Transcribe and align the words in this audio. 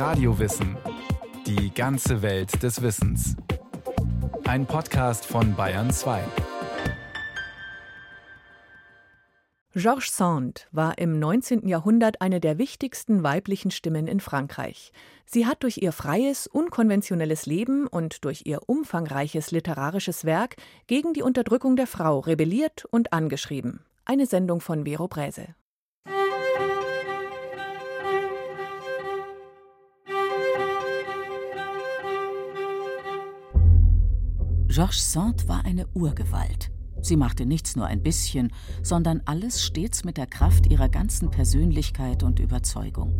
Radiowissen. 0.00 0.78
Die 1.46 1.74
ganze 1.74 2.22
Welt 2.22 2.62
des 2.62 2.80
Wissens. 2.80 3.36
Ein 4.44 4.64
Podcast 4.64 5.26
von 5.26 5.54
Bayern 5.54 5.90
2. 5.90 6.22
Georges 9.74 10.16
Sand 10.16 10.68
war 10.72 10.96
im 10.96 11.18
19. 11.18 11.68
Jahrhundert 11.68 12.22
eine 12.22 12.40
der 12.40 12.56
wichtigsten 12.56 13.22
weiblichen 13.22 13.70
Stimmen 13.70 14.06
in 14.06 14.20
Frankreich. 14.20 14.90
Sie 15.26 15.44
hat 15.44 15.64
durch 15.64 15.76
ihr 15.76 15.92
freies, 15.92 16.46
unkonventionelles 16.46 17.44
Leben 17.44 17.86
und 17.86 18.24
durch 18.24 18.46
ihr 18.46 18.60
umfangreiches 18.66 19.50
literarisches 19.50 20.24
Werk 20.24 20.56
gegen 20.86 21.12
die 21.12 21.22
Unterdrückung 21.22 21.76
der 21.76 21.86
Frau 21.86 22.20
rebelliert 22.20 22.86
und 22.86 23.12
angeschrieben. 23.12 23.84
Eine 24.06 24.24
Sendung 24.24 24.62
von 24.62 24.86
Vero 24.86 25.08
Bräse. 25.08 25.48
Georges 34.70 35.12
Sand 35.12 35.48
war 35.48 35.64
eine 35.64 35.88
Urgewalt. 35.94 36.70
Sie 37.00 37.16
machte 37.16 37.44
nichts 37.44 37.74
nur 37.74 37.86
ein 37.86 38.04
bisschen, 38.04 38.52
sondern 38.84 39.20
alles 39.24 39.64
stets 39.64 40.04
mit 40.04 40.16
der 40.16 40.28
Kraft 40.28 40.70
ihrer 40.70 40.88
ganzen 40.88 41.28
Persönlichkeit 41.28 42.22
und 42.22 42.38
Überzeugung. 42.38 43.12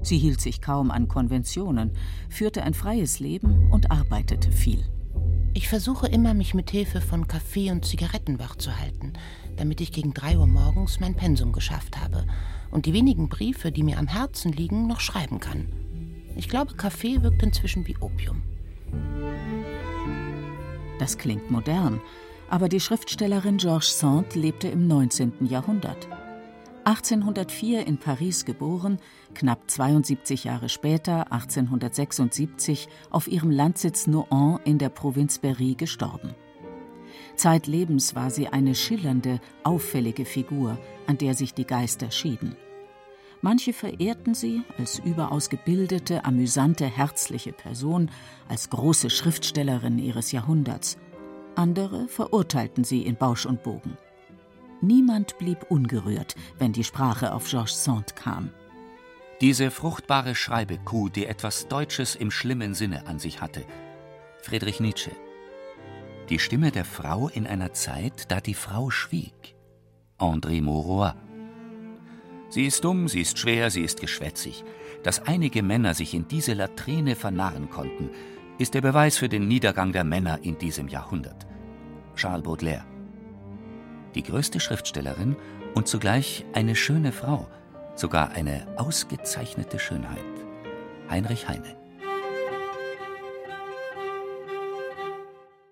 Sie 0.00 0.16
hielt 0.16 0.40
sich 0.40 0.62
kaum 0.62 0.90
an 0.90 1.06
Konventionen, 1.06 1.90
führte 2.30 2.62
ein 2.62 2.72
freies 2.72 3.20
Leben 3.20 3.70
und 3.70 3.90
arbeitete 3.90 4.50
viel. 4.50 4.82
Ich 5.52 5.68
versuche 5.68 6.08
immer, 6.08 6.32
mich 6.32 6.54
mit 6.54 6.70
Hilfe 6.70 7.02
von 7.02 7.28
Kaffee 7.28 7.70
und 7.70 7.84
Zigaretten 7.84 8.38
wach 8.38 8.56
zu 8.56 8.74
halten, 8.74 9.12
damit 9.56 9.82
ich 9.82 9.92
gegen 9.92 10.14
drei 10.14 10.38
Uhr 10.38 10.46
morgens 10.46 11.00
mein 11.00 11.14
Pensum 11.14 11.52
geschafft 11.52 12.00
habe 12.00 12.24
und 12.70 12.86
die 12.86 12.94
wenigen 12.94 13.28
Briefe, 13.28 13.72
die 13.72 13.82
mir 13.82 13.98
am 13.98 14.06
Herzen 14.06 14.52
liegen, 14.52 14.86
noch 14.86 15.00
schreiben 15.00 15.38
kann. 15.38 15.66
Ich 16.34 16.48
glaube, 16.48 16.76
Kaffee 16.76 17.22
wirkt 17.22 17.42
inzwischen 17.42 17.86
wie 17.86 17.98
Opium. 17.98 18.40
Das 20.98 21.18
klingt 21.18 21.50
modern, 21.50 22.00
aber 22.48 22.68
die 22.68 22.80
Schriftstellerin 22.80 23.58
Georges 23.58 23.98
Sand 23.98 24.34
lebte 24.34 24.68
im 24.68 24.86
19. 24.86 25.46
Jahrhundert. 25.46 26.08
1804 26.84 27.86
in 27.86 27.98
Paris 27.98 28.46
geboren, 28.46 28.98
knapp 29.34 29.70
72 29.70 30.44
Jahre 30.44 30.70
später, 30.70 31.30
1876, 31.30 32.88
auf 33.10 33.28
ihrem 33.28 33.50
Landsitz 33.50 34.06
Nohant 34.06 34.60
in 34.64 34.78
der 34.78 34.88
Provinz 34.88 35.38
Berry 35.38 35.74
gestorben. 35.74 36.34
Zeitlebens 37.36 38.14
war 38.14 38.30
sie 38.30 38.48
eine 38.48 38.74
schillernde, 38.74 39.40
auffällige 39.64 40.24
Figur, 40.24 40.78
an 41.06 41.18
der 41.18 41.34
sich 41.34 41.52
die 41.52 41.66
Geister 41.66 42.10
schieden. 42.10 42.56
Manche 43.40 43.72
verehrten 43.72 44.34
sie 44.34 44.62
als 44.78 44.98
überaus 44.98 45.48
gebildete, 45.48 46.24
amüsante, 46.24 46.86
herzliche 46.86 47.52
Person, 47.52 48.10
als 48.48 48.68
große 48.70 49.10
Schriftstellerin 49.10 49.98
ihres 49.98 50.32
Jahrhunderts. 50.32 50.98
Andere 51.54 52.08
verurteilten 52.08 52.84
sie 52.84 53.02
in 53.02 53.16
Bausch 53.16 53.46
und 53.46 53.62
Bogen. 53.62 53.96
Niemand 54.80 55.38
blieb 55.38 55.70
ungerührt, 55.70 56.34
wenn 56.58 56.72
die 56.72 56.84
Sprache 56.84 57.32
auf 57.32 57.48
Georges 57.48 57.84
Sand 57.84 58.16
kam. 58.16 58.50
Diese 59.40 59.70
fruchtbare 59.70 60.34
Schreibekuh, 60.34 61.08
die 61.08 61.26
etwas 61.26 61.68
Deutsches 61.68 62.16
im 62.16 62.30
schlimmen 62.30 62.74
Sinne 62.74 63.06
an 63.06 63.18
sich 63.18 63.40
hatte. 63.40 63.64
Friedrich 64.42 64.80
Nietzsche. 64.80 65.12
Die 66.28 66.38
Stimme 66.38 66.70
der 66.70 66.84
Frau 66.84 67.28
in 67.28 67.46
einer 67.46 67.72
Zeit, 67.72 68.30
da 68.30 68.40
die 68.40 68.54
Frau 68.54 68.90
schwieg. 68.90 69.54
André 70.18 70.60
Mauroy. 70.60 71.12
Sie 72.48 72.64
ist 72.64 72.84
dumm, 72.84 73.08
sie 73.08 73.20
ist 73.20 73.38
schwer, 73.38 73.70
sie 73.70 73.82
ist 73.82 74.00
geschwätzig. 74.00 74.64
Dass 75.02 75.26
einige 75.26 75.62
Männer 75.62 75.94
sich 75.94 76.14
in 76.14 76.28
diese 76.28 76.54
Latrine 76.54 77.14
vernarren 77.14 77.70
konnten, 77.70 78.10
ist 78.58 78.74
der 78.74 78.80
Beweis 78.80 79.18
für 79.18 79.28
den 79.28 79.46
Niedergang 79.46 79.92
der 79.92 80.04
Männer 80.04 80.40
in 80.42 80.58
diesem 80.58 80.88
Jahrhundert. 80.88 81.46
Charles 82.16 82.42
Baudelaire. 82.42 82.84
Die 84.14 84.22
größte 84.22 84.58
Schriftstellerin 84.58 85.36
und 85.74 85.86
zugleich 85.86 86.44
eine 86.54 86.74
schöne 86.74 87.12
Frau, 87.12 87.46
sogar 87.94 88.30
eine 88.32 88.66
ausgezeichnete 88.76 89.78
Schönheit. 89.78 90.18
Heinrich 91.08 91.48
Heine. 91.48 91.76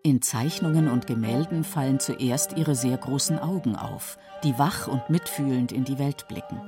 In 0.06 0.22
Zeichnungen 0.22 0.86
und 0.86 1.08
Gemälden 1.08 1.64
fallen 1.64 1.98
zuerst 1.98 2.56
ihre 2.56 2.76
sehr 2.76 2.96
großen 2.96 3.40
Augen 3.40 3.74
auf, 3.74 4.18
die 4.44 4.56
wach 4.56 4.86
und 4.86 5.10
mitfühlend 5.10 5.72
in 5.72 5.82
die 5.82 5.98
Welt 5.98 6.28
blicken. 6.28 6.60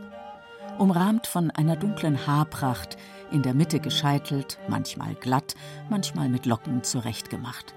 Umrahmt 0.77 1.29
von 1.29 1.53
einer 1.53 1.77
dunklen 1.77 2.27
Haarpracht, 2.27 2.97
in 3.31 3.43
der 3.43 3.55
Mitte 3.55 3.79
gescheitelt, 3.79 4.59
manchmal 4.67 5.15
glatt, 5.15 5.55
manchmal 5.89 6.29
mit 6.29 6.47
Locken 6.47 6.83
zurechtgemacht. 6.83 7.77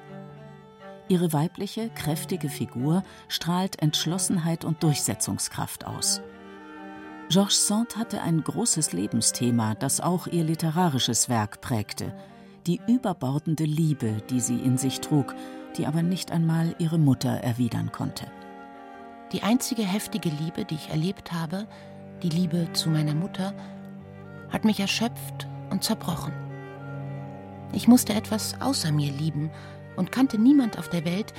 Ihre 1.09 1.31
weibliche, 1.31 1.91
kräftige 1.91 2.49
Figur 2.49 3.03
strahlt 3.27 3.83
Entschlossenheit 3.83 4.65
und 4.65 4.81
Durchsetzungskraft 4.81 5.85
aus. 5.85 6.23
Georges 7.29 7.67
Sand 7.67 7.97
hatte 7.97 8.23
ein 8.23 8.43
großes 8.43 8.93
Lebensthema, 8.93 9.75
das 9.75 10.01
auch 10.01 10.25
ihr 10.25 10.43
literarisches 10.43 11.29
Werk 11.29 11.61
prägte– 11.61 12.15
die 12.67 12.81
überbordende 12.87 13.63
Liebe, 13.63 14.21
die 14.29 14.39
sie 14.39 14.59
in 14.59 14.77
sich 14.77 15.01
trug, 15.01 15.35
die 15.77 15.87
aber 15.87 16.03
nicht 16.03 16.31
einmal 16.31 16.75
ihre 16.79 16.99
Mutter 16.99 17.29
erwidern 17.29 17.91
konnte. 17.91 18.25
Die 19.31 19.43
einzige 19.43 19.83
heftige 19.83 20.29
Liebe, 20.29 20.65
die 20.65 20.75
ich 20.75 20.89
erlebt 20.89 21.31
habe, 21.31 21.67
die 22.21 22.29
Liebe 22.29 22.67
zu 22.73 22.89
meiner 22.89 23.15
Mutter, 23.15 23.53
hat 24.49 24.65
mich 24.65 24.79
erschöpft 24.79 25.47
und 25.69 25.83
zerbrochen. 25.83 26.33
Ich 27.73 27.87
musste 27.87 28.13
etwas 28.13 28.59
außer 28.59 28.91
mir 28.91 29.11
lieben 29.11 29.49
und 29.95 30.11
kannte 30.11 30.37
niemand 30.37 30.77
auf 30.77 30.89
der 30.89 31.05
Welt, 31.05 31.33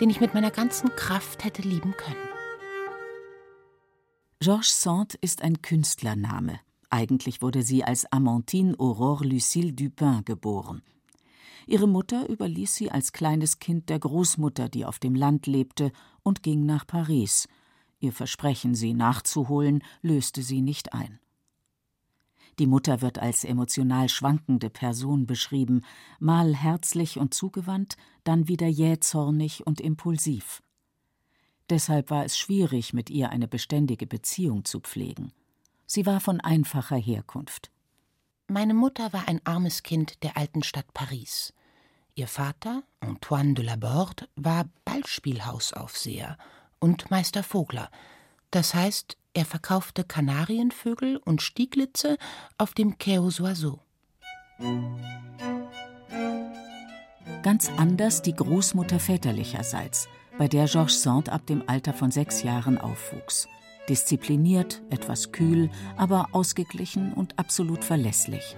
den 0.00 0.10
ich 0.10 0.20
mit 0.20 0.34
meiner 0.34 0.50
ganzen 0.50 0.94
Kraft 0.96 1.44
hätte 1.44 1.62
lieben 1.62 1.94
können. 1.96 2.28
Georges 4.40 4.80
Sand 4.80 5.14
ist 5.14 5.42
ein 5.42 5.60
Künstlername. 5.60 6.60
Eigentlich 6.90 7.40
wurde 7.40 7.62
sie 7.62 7.84
als 7.84 8.10
Amantine 8.12 8.74
Aurore 8.78 9.24
Lucille 9.24 9.72
Dupin 9.72 10.24
geboren. 10.24 10.82
Ihre 11.66 11.86
Mutter 11.86 12.28
überließ 12.28 12.74
sie 12.74 12.90
als 12.90 13.12
kleines 13.12 13.60
Kind 13.60 13.88
der 13.88 14.00
Großmutter, 14.00 14.68
die 14.68 14.84
auf 14.84 14.98
dem 14.98 15.14
Land 15.14 15.46
lebte, 15.46 15.92
und 16.24 16.42
ging 16.42 16.66
nach 16.66 16.84
Paris. 16.84 17.48
Ihr 18.00 18.12
Versprechen, 18.12 18.74
sie 18.74 18.92
nachzuholen, 18.92 19.84
löste 20.02 20.42
sie 20.42 20.62
nicht 20.62 20.92
ein. 20.92 21.20
Die 22.58 22.66
Mutter 22.66 23.00
wird 23.02 23.20
als 23.20 23.44
emotional 23.44 24.08
schwankende 24.08 24.68
Person 24.68 25.26
beschrieben, 25.26 25.82
mal 26.18 26.54
herzlich 26.54 27.18
und 27.18 27.32
zugewandt, 27.34 27.96
dann 28.24 28.48
wieder 28.48 28.66
jähzornig 28.66 29.66
und 29.66 29.80
impulsiv. 29.80 30.60
Deshalb 31.70 32.10
war 32.10 32.24
es 32.24 32.36
schwierig, 32.36 32.92
mit 32.92 33.10
ihr 33.10 33.30
eine 33.30 33.46
beständige 33.46 34.06
Beziehung 34.06 34.64
zu 34.64 34.80
pflegen. 34.80 35.32
Sie 35.92 36.06
war 36.06 36.20
von 36.20 36.40
einfacher 36.40 36.94
Herkunft. 36.94 37.72
Meine 38.46 38.74
Mutter 38.74 39.12
war 39.12 39.26
ein 39.26 39.40
armes 39.42 39.82
Kind 39.82 40.22
der 40.22 40.36
alten 40.36 40.62
Stadt 40.62 40.86
Paris. 40.94 41.52
Ihr 42.14 42.28
Vater, 42.28 42.84
Antoine 43.00 43.54
de 43.54 43.64
Laborde, 43.64 44.28
war 44.36 44.68
Ballspielhausaufseher 44.84 46.38
und 46.78 47.10
Meister 47.10 47.42
Vogler. 47.42 47.90
Das 48.52 48.72
heißt, 48.72 49.16
er 49.34 49.44
verkaufte 49.44 50.04
Kanarienvögel 50.04 51.16
und 51.16 51.42
Stieglitze 51.42 52.18
auf 52.56 52.72
dem 52.72 52.96
Quai 52.96 53.18
aux 53.18 53.40
Oiseaux. 53.40 53.80
Ganz 57.42 57.68
anders 57.78 58.22
die 58.22 58.36
Großmutter 58.36 59.00
väterlicherseits, 59.00 60.08
bei 60.38 60.46
der 60.46 60.66
Georges 60.66 61.02
Sand 61.02 61.30
ab 61.30 61.46
dem 61.46 61.68
Alter 61.68 61.94
von 61.94 62.12
sechs 62.12 62.44
Jahren 62.44 62.78
aufwuchs 62.78 63.48
diszipliniert, 63.88 64.82
etwas 64.90 65.32
kühl, 65.32 65.70
aber 65.96 66.28
ausgeglichen 66.32 67.12
und 67.12 67.38
absolut 67.38 67.84
verlässlich. 67.84 68.56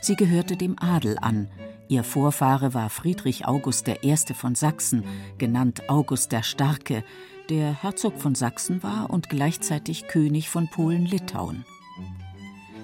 Sie 0.00 0.16
gehörte 0.16 0.56
dem 0.56 0.76
Adel 0.78 1.18
an. 1.20 1.48
Ihr 1.88 2.04
Vorfahre 2.04 2.72
war 2.72 2.88
Friedrich 2.88 3.46
August 3.46 3.88
I. 3.88 4.16
von 4.34 4.54
Sachsen, 4.54 5.04
genannt 5.38 5.88
August 5.88 6.32
der 6.32 6.42
Starke, 6.42 7.04
der 7.48 7.82
Herzog 7.82 8.20
von 8.20 8.34
Sachsen 8.34 8.82
war 8.82 9.10
und 9.10 9.28
gleichzeitig 9.28 10.06
König 10.06 10.48
von 10.48 10.68
Polen-Litauen. 10.68 11.64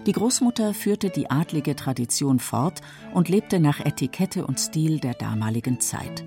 Die 0.07 0.13
Großmutter 0.13 0.75
führte 0.75 1.11
die 1.11 1.31
adlige 1.31 1.75
Tradition 1.75 2.39
fort 2.39 2.81
und 3.13 3.29
lebte 3.29 3.59
nach 3.59 3.81
Etikette 3.81 4.47
und 4.47 4.61
Stil 4.61 5.01
der 5.01 5.15
damaligen 5.15 5.81
Zeit. 5.81 6.25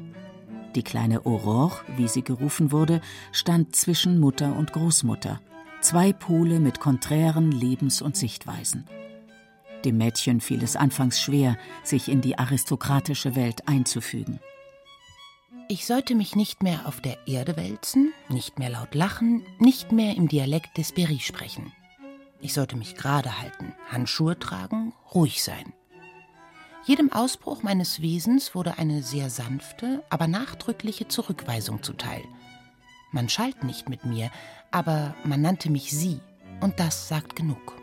Die 0.75 0.83
kleine 0.83 1.25
Aurore, 1.25 1.80
wie 1.98 2.07
sie 2.07 2.24
gerufen 2.24 2.71
wurde, 2.71 3.01
stand 3.31 3.75
zwischen 3.75 4.19
Mutter 4.19 4.56
und 4.56 4.71
Großmutter, 4.71 5.42
zwei 5.81 6.13
Pole 6.13 6.60
mit 6.60 6.80
konträren 6.80 7.51
Lebens- 7.51 8.01
und 8.01 8.16
Sichtweisen. 8.16 8.86
Dem 9.86 9.98
Mädchen 9.98 10.42
fiel 10.42 10.63
es 10.63 10.75
anfangs 10.75 11.21
schwer, 11.21 11.57
sich 11.83 12.10
in 12.10 12.21
die 12.21 12.38
aristokratische 12.38 13.36
Welt 13.36 13.68
einzufügen. 13.68 14.39
Ich 15.69 15.86
sollte 15.86 16.16
mich 16.16 16.36
nicht 16.36 16.63
mehr 16.63 16.88
auf 16.88 17.00
der 17.00 17.18
Erde 17.27 17.56
wälzen, 17.56 18.12
nicht 18.27 18.60
mehr 18.60 18.69
laut 18.69 18.95
lachen, 18.95 19.45
nicht 19.60 19.92
mehr 19.92 20.15
im 20.15 20.27
Dialekt 20.27 20.77
des 20.77 20.92
Berry 20.92 21.19
sprechen. 21.19 21.72
Ich 22.42 22.54
sollte 22.54 22.75
mich 22.75 22.95
gerade 22.95 23.39
halten, 23.39 23.74
Handschuhe 23.89 24.38
tragen, 24.38 24.94
ruhig 25.13 25.44
sein. 25.44 25.74
Jedem 26.89 27.12
Ausbruch 27.12 27.62
meines 27.62 28.01
Wesens 28.01 28.56
wurde 28.56 28.80
eine 28.80 29.03
sehr 29.03 29.30
sanfte, 29.30 30.03
aber 30.09 30.27
nachdrückliche 30.27 31.07
Zurückweisung 31.07 31.83
zuteil. 31.83 32.24
Man 33.12 33.30
schalt 33.30 33.63
nicht 33.63 33.88
mit 33.89 34.06
mir, 34.06 34.31
aber 34.71 35.13
man 35.24 35.39
nannte 35.39 35.69
mich 35.69 35.91
sie, 35.91 36.19
und 36.62 36.80
das 36.80 37.07
sagt 37.07 37.36
genug. 37.36 37.80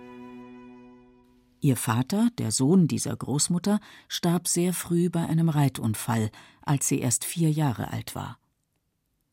Ihr 1.61 1.77
Vater, 1.77 2.31
der 2.39 2.51
Sohn 2.51 2.89
dieser 2.89 3.15
Großmutter, 3.15 3.79
starb 4.09 4.49
sehr 4.49 4.73
früh 4.73 5.09
bei 5.09 5.25
einem 5.25 5.51
Reitunfall, 5.51 6.33
als 6.63 6.89
sie 6.89 6.99
erst 6.99 7.25
vier 7.25 7.53
Jahre 7.53 7.93
alt 7.93 8.17
war. 8.17 8.41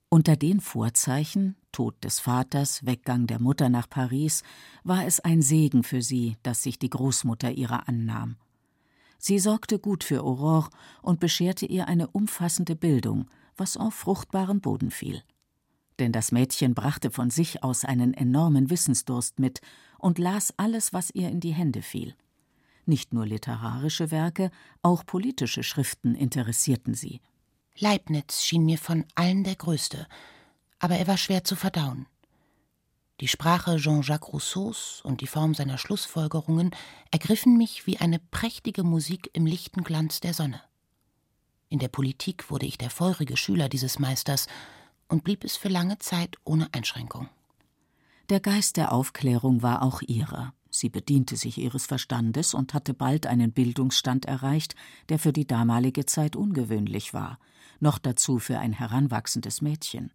Unter 0.08 0.36
den 0.36 0.62
Vorzeichen 0.62 1.56
Tod 1.72 1.96
des 2.04 2.20
Vaters, 2.20 2.86
Weggang 2.86 3.26
der 3.26 3.42
Mutter 3.42 3.70
nach 3.70 3.90
Paris, 3.90 4.44
war 4.84 5.08
es 5.08 5.20
ein 5.20 5.42
Segen 5.42 5.82
für 5.82 6.04
sie, 6.04 6.38
dass 6.44 6.62
sich 6.62 6.78
die 6.78 6.92
Großmutter 6.92 7.50
ihrer 7.50 7.90
annahm. 7.90 8.36
Sie 9.26 9.40
sorgte 9.40 9.80
gut 9.80 10.04
für 10.04 10.22
Aurore 10.22 10.70
und 11.02 11.22
bescherte 11.22 11.66
ihr 11.66 11.88
eine 11.88 12.10
umfassende 12.10 12.76
Bildung, 12.76 13.30
was 13.56 13.78
auf 13.78 13.94
fruchtbaren 13.94 14.60
Boden 14.60 14.92
fiel. 14.92 15.24
Denn 15.98 16.12
das 16.12 16.34
Mädchen 16.34 16.74
brachte 16.74 17.10
von 17.10 17.30
sich 17.30 17.64
aus 17.64 17.86
einen 17.86 18.14
enormen 18.14 18.70
Wissensdurst 18.70 19.40
mit 19.40 19.62
und 19.98 20.20
las 20.20 20.54
alles, 20.58 20.92
was 20.92 21.10
ihr 21.10 21.30
in 21.30 21.40
die 21.40 21.54
Hände 21.54 21.82
fiel. 21.84 22.18
Nicht 22.86 23.14
nur 23.14 23.26
literarische 23.26 24.12
Werke, 24.12 24.52
auch 24.82 25.06
politische 25.06 25.64
Schriften 25.64 26.16
interessierten 26.16 26.94
sie. 26.94 27.22
Leibniz 27.80 28.44
schien 28.44 28.66
mir 28.66 28.78
von 28.78 29.06
allen 29.16 29.46
der 29.46 29.56
größte, 29.56 30.06
aber 30.80 30.98
er 30.98 31.08
war 31.08 31.18
schwer 31.18 31.46
zu 31.46 31.56
verdauen. 31.56 32.08
Die 33.20 33.28
Sprache 33.28 33.78
Jean-Jacques 33.78 34.34
Rousseaus 34.34 35.02
und 35.04 35.22
die 35.22 35.28
Form 35.28 35.54
seiner 35.54 35.78
Schlussfolgerungen 35.78 36.72
ergriffen 37.12 37.58
mich 37.58 37.86
wie 37.86 37.98
eine 37.98 38.20
prächtige 38.20 38.84
Musik 38.84 39.30
im 39.34 39.46
lichten 39.46 39.84
Glanz 39.84 40.20
der 40.20 40.34
Sonne. 40.34 40.62
In 41.70 41.80
der 41.80 41.90
Politik 41.90 42.50
wurde 42.50 42.66
ich 42.66 42.78
der 42.78 42.90
feurige 42.90 43.38
Schüler 43.38 43.70
dieses 43.70 44.00
Meisters 44.00 44.48
und 45.08 45.24
blieb 45.24 45.44
es 45.44 45.58
für 45.58 45.70
lange 45.70 46.00
Zeit 46.00 46.38
ohne 46.44 46.70
Einschränkung. 46.74 47.30
Der 48.30 48.40
Geist 48.40 48.78
der 48.78 48.92
Aufklärung 48.92 49.62
war 49.62 49.84
auch 49.84 50.02
ihrer. 50.02 50.54
Sie 50.70 50.90
bediente 50.90 51.36
sich 51.36 51.60
ihres 51.60 51.86
Verstandes 51.86 52.56
und 52.56 52.74
hatte 52.74 52.96
bald 52.96 53.28
einen 53.28 53.52
Bildungsstand 53.52 54.26
erreicht, 54.26 54.76
der 55.10 55.20
für 55.20 55.32
die 55.32 55.46
damalige 55.46 56.08
Zeit 56.08 56.36
ungewöhnlich 56.36 57.14
war, 57.14 57.38
noch 57.80 58.00
dazu 58.00 58.40
für 58.40 58.58
ein 58.58 58.74
heranwachsendes 58.74 59.62
Mädchen. 59.62 60.12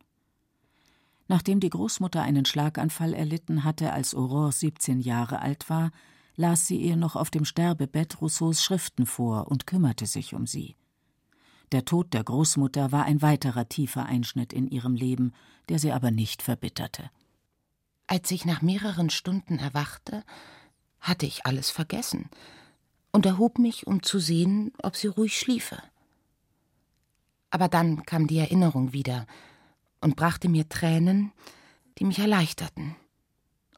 Nachdem 1.29 1.61
die 1.61 1.71
Großmutter 1.71 2.23
einen 2.23 2.47
Schlaganfall 2.47 3.13
erlitten 3.13 3.63
hatte, 3.63 3.93
als 3.93 4.15
Aurore 4.15 4.51
17 4.51 5.01
Jahre 5.01 5.41
alt 5.41 5.69
war, 5.69 5.93
las 6.37 6.67
sie 6.67 6.79
ihr 6.79 6.97
noch 6.97 7.17
auf 7.17 7.31
dem 7.31 7.45
Sterbebett 7.45 8.21
Rousseaus 8.23 8.63
Schriften 8.63 9.05
vor 9.05 9.49
und 9.49 9.67
kümmerte 9.67 10.07
sich 10.07 10.35
um 10.35 10.47
sie. 10.47 10.75
Der 11.73 11.85
Tod 11.85 12.15
der 12.15 12.25
Großmutter 12.25 12.93
war 12.93 13.05
ein 13.05 13.21
weiterer 13.21 13.69
tiefer 13.69 14.07
Einschnitt 14.07 14.55
in 14.55 14.69
ihrem 14.69 14.95
Leben, 14.95 15.35
der 15.69 15.79
sie 15.79 15.93
aber 15.93 16.11
nicht 16.11 16.41
verbitterte. 16.41 17.11
Als 18.07 18.31
ich 18.31 18.47
nach 18.47 18.63
mehreren 18.63 19.11
Stunden 19.11 19.59
erwachte, 19.59 20.25
hatte 20.99 21.27
ich 21.27 21.45
alles 21.45 21.71
vergessen 21.71 22.31
und 23.13 23.27
erhob 23.27 23.59
mich, 23.59 23.87
um 23.87 24.03
zu 24.03 24.19
sehen, 24.19 24.73
ob 24.83 24.97
sie 24.97 25.09
ruhig 25.09 25.39
schliefe. 25.39 25.83
Aber 27.51 27.69
dann 27.69 28.07
kam 28.07 28.27
die 28.27 28.39
Erinnerung 28.39 28.95
wieder 28.95 29.27
und 30.01 30.17
brachte 30.17 30.49
mir 30.49 30.69
Tränen, 30.69 31.33
die 31.99 32.05
mich 32.05 32.19
erleichterten 32.19 32.97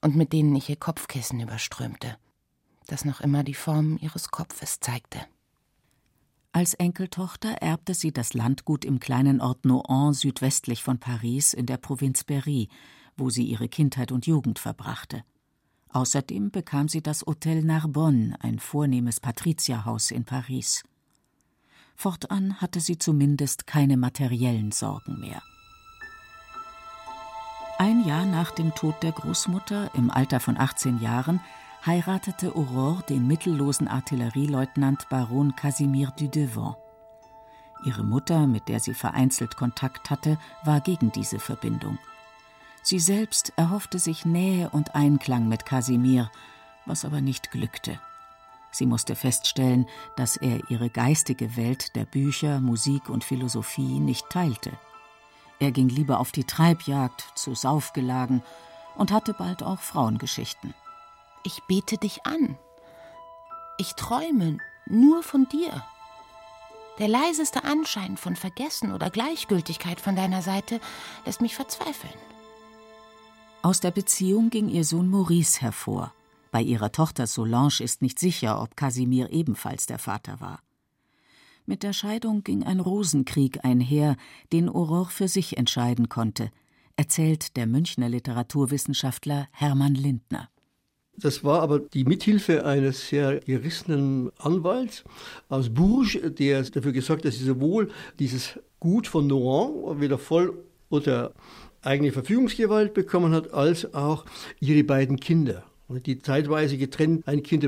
und 0.01 0.17
mit 0.17 0.33
denen 0.33 0.55
ich 0.55 0.69
ihr 0.69 0.77
Kopfkissen 0.77 1.41
überströmte, 1.41 2.17
das 2.87 3.05
noch 3.05 3.21
immer 3.21 3.45
die 3.45 3.55
Form 3.55 3.99
ihres 4.01 4.31
Kopfes 4.31 4.81
zeigte. 4.81 5.21
Als 6.53 6.75
Enkeltochter 6.75 7.51
erbte 7.51 7.95
sie 7.95 8.13
das 8.13 8.35
Landgut 8.35 8.85
im 8.85 8.99
kleinen 8.99 9.41
Ort 9.41 9.65
Nohant 9.65 10.17
südwestlich 10.17 10.83
von 10.83 10.99
Paris 10.99 11.55
in 11.55 11.67
der 11.67 11.77
Provinz 11.77 12.25
Berry, 12.25 12.69
wo 13.17 13.31
sie 13.31 13.45
ihre 13.45 13.69
Kindheit 13.69 14.11
und 14.11 14.27
Jugend 14.27 14.59
verbrachte. 14.59 15.23
Außerdem 15.91 16.51
bekam 16.51 16.89
sie 16.89 17.03
das 17.03 17.23
Hotel 17.23 17.63
Narbonne, 17.63 18.37
ein 18.41 18.59
vornehmes 18.59 19.21
Patrizierhaus 19.21 20.11
in 20.11 20.25
Paris. 20.25 20.83
Fortan 21.95 22.61
hatte 22.61 22.81
sie 22.81 22.99
zumindest 22.99 23.67
keine 23.67 23.97
materiellen 23.97 24.73
Sorgen 24.73 25.21
mehr. 25.21 25.43
Ein 27.81 28.05
Jahr 28.05 28.27
nach 28.27 28.51
dem 28.51 28.75
Tod 28.75 29.03
der 29.03 29.13
Großmutter, 29.13 29.89
im 29.95 30.11
Alter 30.11 30.39
von 30.39 30.59
18 30.59 31.01
Jahren, 31.01 31.41
heiratete 31.87 32.55
Aurore 32.55 33.03
den 33.05 33.27
mittellosen 33.27 33.89
Artillerieleutnant 33.89 35.09
Baron 35.09 35.57
Casimir 35.57 36.11
Dudevant. 36.11 36.77
Ihre 37.83 38.05
Mutter, 38.05 38.47
mit 38.47 38.69
der 38.69 38.81
sie 38.81 38.93
vereinzelt 38.93 39.57
Kontakt 39.57 40.11
hatte, 40.11 40.37
war 40.63 40.83
gegen 40.83 41.11
diese 41.11 41.39
Verbindung. 41.39 41.99
Sie 42.83 42.99
selbst 42.99 43.55
erhoffte 43.57 43.99
sich 43.99 44.27
Nähe 44.27 44.69
und 44.69 44.95
Einklang 44.95 45.49
mit 45.49 45.65
Casimir, 45.65 46.31
was 46.85 47.07
aber 47.07 47.23
nicht 47.23 47.51
glückte. 47.51 47.99
Sie 48.71 48.85
musste 48.85 49.17
feststellen, 49.17 49.87
dass 50.17 50.37
er 50.37 50.69
ihre 50.69 50.91
geistige 50.91 51.57
Welt 51.57 51.97
der 51.97 52.05
Bücher, 52.05 52.61
Musik 52.61 53.09
und 53.09 53.25
Philosophie 53.25 54.01
nicht 54.01 54.29
teilte. 54.29 54.73
Er 55.61 55.71
ging 55.71 55.89
lieber 55.89 56.19
auf 56.19 56.33
die 56.33 56.45
Treibjagd, 56.45 57.25
zu 57.35 57.55
Saufgelagen 57.55 58.43
und 58.97 59.13
hatte 59.13 59.35
bald 59.35 59.63
auch 59.63 59.81
Frauengeschichten. 59.81 60.75
Ich 61.45 61.63
bete 61.69 61.99
dich 61.99 62.27
an. 62.27 62.59
Ich 63.79 63.95
träume 63.95 64.59
nur 64.87 65.23
von 65.23 65.47
dir. 65.49 65.85
Der 66.99 67.09
leiseste 67.09 67.65
Anschein 67.65 68.17
von 68.17 68.37
Vergessen 68.37 68.93
oder 68.93 69.11
Gleichgültigkeit 69.11 70.01
von 70.01 70.17
deiner 70.17 70.43
Seite 70.43 70.81
lässt 71.25 71.41
mich 71.41 71.55
verzweifeln. 71.55 72.13
Aus 73.63 73.81
der 73.81 73.91
Beziehung 73.91 74.51
ging 74.51 74.69
ihr 74.69 74.85
Sohn 74.85 75.09
Maurice 75.09 75.61
hervor. 75.61 76.13
Bei 76.51 76.63
ihrer 76.63 76.93
Tochter 76.93 77.27
Solange 77.27 77.81
ist 77.81 78.03
nicht 78.03 78.19
sicher, 78.19 78.61
ob 78.61 78.77
Casimir 78.77 79.31
ebenfalls 79.31 79.87
der 79.87 79.99
Vater 79.99 80.41
war. 80.41 80.61
Mit 81.71 81.85
der 81.85 81.93
Scheidung 81.93 82.43
ging 82.43 82.65
ein 82.65 82.81
Rosenkrieg 82.81 83.65
einher, 83.65 84.17
den 84.53 84.69
Aurore 84.69 85.09
für 85.09 85.29
sich 85.29 85.57
entscheiden 85.57 86.09
konnte, 86.09 86.51
erzählt 86.97 87.57
der 87.57 87.69
Münchner 87.69 88.09
Literaturwissenschaftler 88.09 89.47
Hermann 89.53 89.95
Lindner. 89.95 90.49
Das 91.17 91.45
war 91.45 91.63
aber 91.63 91.79
die 91.79 92.03
Mithilfe 92.03 92.67
eines 92.67 93.09
sehr 93.09 93.39
gerissenen 93.39 94.33
Anwalts 94.39 95.05
aus 95.49 95.73
Bourges, 95.73 96.19
der 96.35 96.65
dafür 96.65 96.91
gesorgt 96.91 97.23
hat, 97.23 97.29
dass 97.29 97.39
sie 97.39 97.45
sowohl 97.45 97.93
dieses 98.19 98.59
Gut 98.81 99.07
von 99.07 99.29
Nohant 99.29 100.01
wieder 100.01 100.19
voll 100.19 100.65
unter 100.89 101.33
eigene 101.83 102.11
Verfügungsgewalt 102.11 102.95
bekommen 102.95 103.33
hat, 103.33 103.55
als 103.55 103.95
auch 103.95 104.25
ihre 104.59 104.83
beiden 104.83 105.21
Kinder. 105.21 105.70
Und 105.91 106.07
die 106.07 106.21
zeitweise 106.21 106.79
getrennt 106.79 107.27
ein 107.27 107.43
Kind 107.43 107.67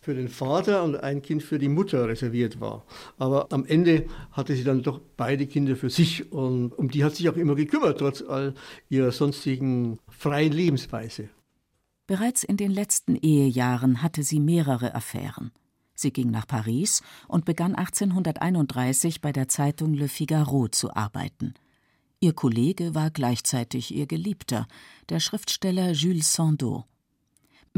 für 0.00 0.14
den 0.14 0.28
Vater 0.28 0.82
und 0.84 0.96
ein 0.96 1.20
Kind 1.20 1.42
für 1.42 1.58
die 1.58 1.68
Mutter 1.68 2.08
reserviert 2.08 2.62
war. 2.62 2.86
Aber 3.18 3.52
am 3.52 3.66
Ende 3.66 4.06
hatte 4.32 4.56
sie 4.56 4.64
dann 4.64 4.82
doch 4.82 5.02
beide 5.18 5.46
Kinder 5.46 5.76
für 5.76 5.90
sich 5.90 6.32
und 6.32 6.72
um 6.72 6.88
die 6.90 7.04
hat 7.04 7.14
sich 7.14 7.28
auch 7.28 7.36
immer 7.36 7.54
gekümmert, 7.54 7.98
trotz 7.98 8.22
all 8.22 8.54
ihrer 8.88 9.12
sonstigen 9.12 9.98
freien 10.08 10.52
Lebensweise. 10.52 11.28
Bereits 12.06 12.42
in 12.42 12.56
den 12.56 12.70
letzten 12.70 13.16
Ehejahren 13.16 14.02
hatte 14.02 14.22
sie 14.22 14.40
mehrere 14.40 14.94
Affären. 14.94 15.52
Sie 15.94 16.10
ging 16.10 16.30
nach 16.30 16.46
Paris 16.46 17.02
und 17.26 17.44
begann 17.44 17.74
1831 17.74 19.20
bei 19.20 19.30
der 19.30 19.48
Zeitung 19.48 19.92
Le 19.92 20.08
Figaro 20.08 20.68
zu 20.68 20.96
arbeiten. 20.96 21.52
Ihr 22.20 22.32
Kollege 22.32 22.94
war 22.94 23.10
gleichzeitig 23.10 23.94
ihr 23.94 24.06
Geliebter, 24.06 24.66
der 25.10 25.20
Schriftsteller 25.20 25.92
Jules 25.92 26.32
Sandeau. 26.32 26.86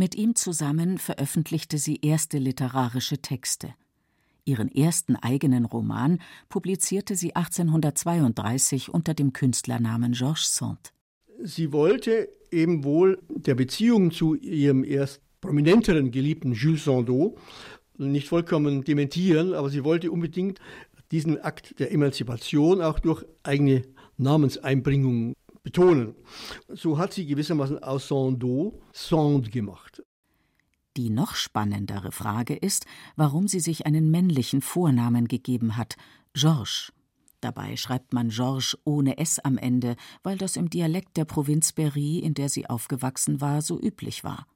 Mit 0.01 0.15
ihm 0.15 0.35
zusammen 0.35 0.97
veröffentlichte 0.97 1.77
sie 1.77 1.99
erste 2.01 2.39
literarische 2.39 3.19
Texte. 3.19 3.75
Ihren 4.47 4.75
ersten 4.75 5.15
eigenen 5.15 5.67
Roman 5.67 6.21
publizierte 6.49 7.17
sie 7.17 7.37
1832 7.37 8.89
unter 8.89 9.13
dem 9.13 9.35
Künstlernamen 9.35 10.13
Georges 10.13 10.55
Sand. 10.55 10.95
Sie 11.43 11.71
wollte 11.73 12.31
eben 12.51 12.83
wohl 12.83 13.19
der 13.29 13.55
Beziehung 13.55 14.11
zu 14.11 14.35
ihrem 14.37 14.85
erst 14.85 15.21
prominenteren 15.43 16.11
Geliebten 16.11 16.55
Jules 16.55 16.85
Sandeau 16.85 17.37
nicht 17.99 18.27
vollkommen 18.27 18.83
dementieren, 18.85 19.53
aber 19.53 19.69
sie 19.69 19.85
wollte 19.85 20.11
unbedingt 20.11 20.61
diesen 21.11 21.39
Akt 21.43 21.79
der 21.79 21.93
Emanzipation 21.93 22.81
auch 22.81 23.01
durch 23.01 23.23
eigene 23.43 23.83
Namenseinbringung 24.17 25.35
betonen. 25.63 26.15
So 26.69 26.99
hat 26.99 27.13
sie 27.13 27.27
gewissermaßen 27.27 27.83
aus 27.83 28.09
Sandeau 28.09 28.81
Sand 28.93 29.53
gemacht. 29.53 30.03
Die 30.97 31.11
noch 31.11 31.35
spannendere 31.35 32.13
Frage 32.13 32.55
ist, 32.55 32.85
warum 33.17 33.47
sie 33.47 33.61
sich 33.61 33.87
einen 33.87 34.11
männlichen 34.11 34.61
Vornamen 34.61 35.29
gegeben 35.29 35.77
hat, 35.77 35.97
Georges. 36.35 36.93
Dabei 37.41 37.77
schreibt 37.77 38.13
man 38.13 38.29
Georges 38.29 38.77
ohne 38.85 39.19
S 39.19 39.39
am 39.39 39.57
Ende, 39.57 39.97
weil 40.23 40.37
das 40.37 40.57
im 40.57 40.69
Dialekt 40.69 41.17
der 41.17 41.25
Provinz 41.25 41.73
Berry, 41.73 42.19
in 42.19 42.35
der 42.35 42.49
sie 42.49 42.69
aufgewachsen 42.69 43.41
war, 43.41 43.63
so 43.63 43.81
üblich 43.81 44.25
war. 44.25 44.47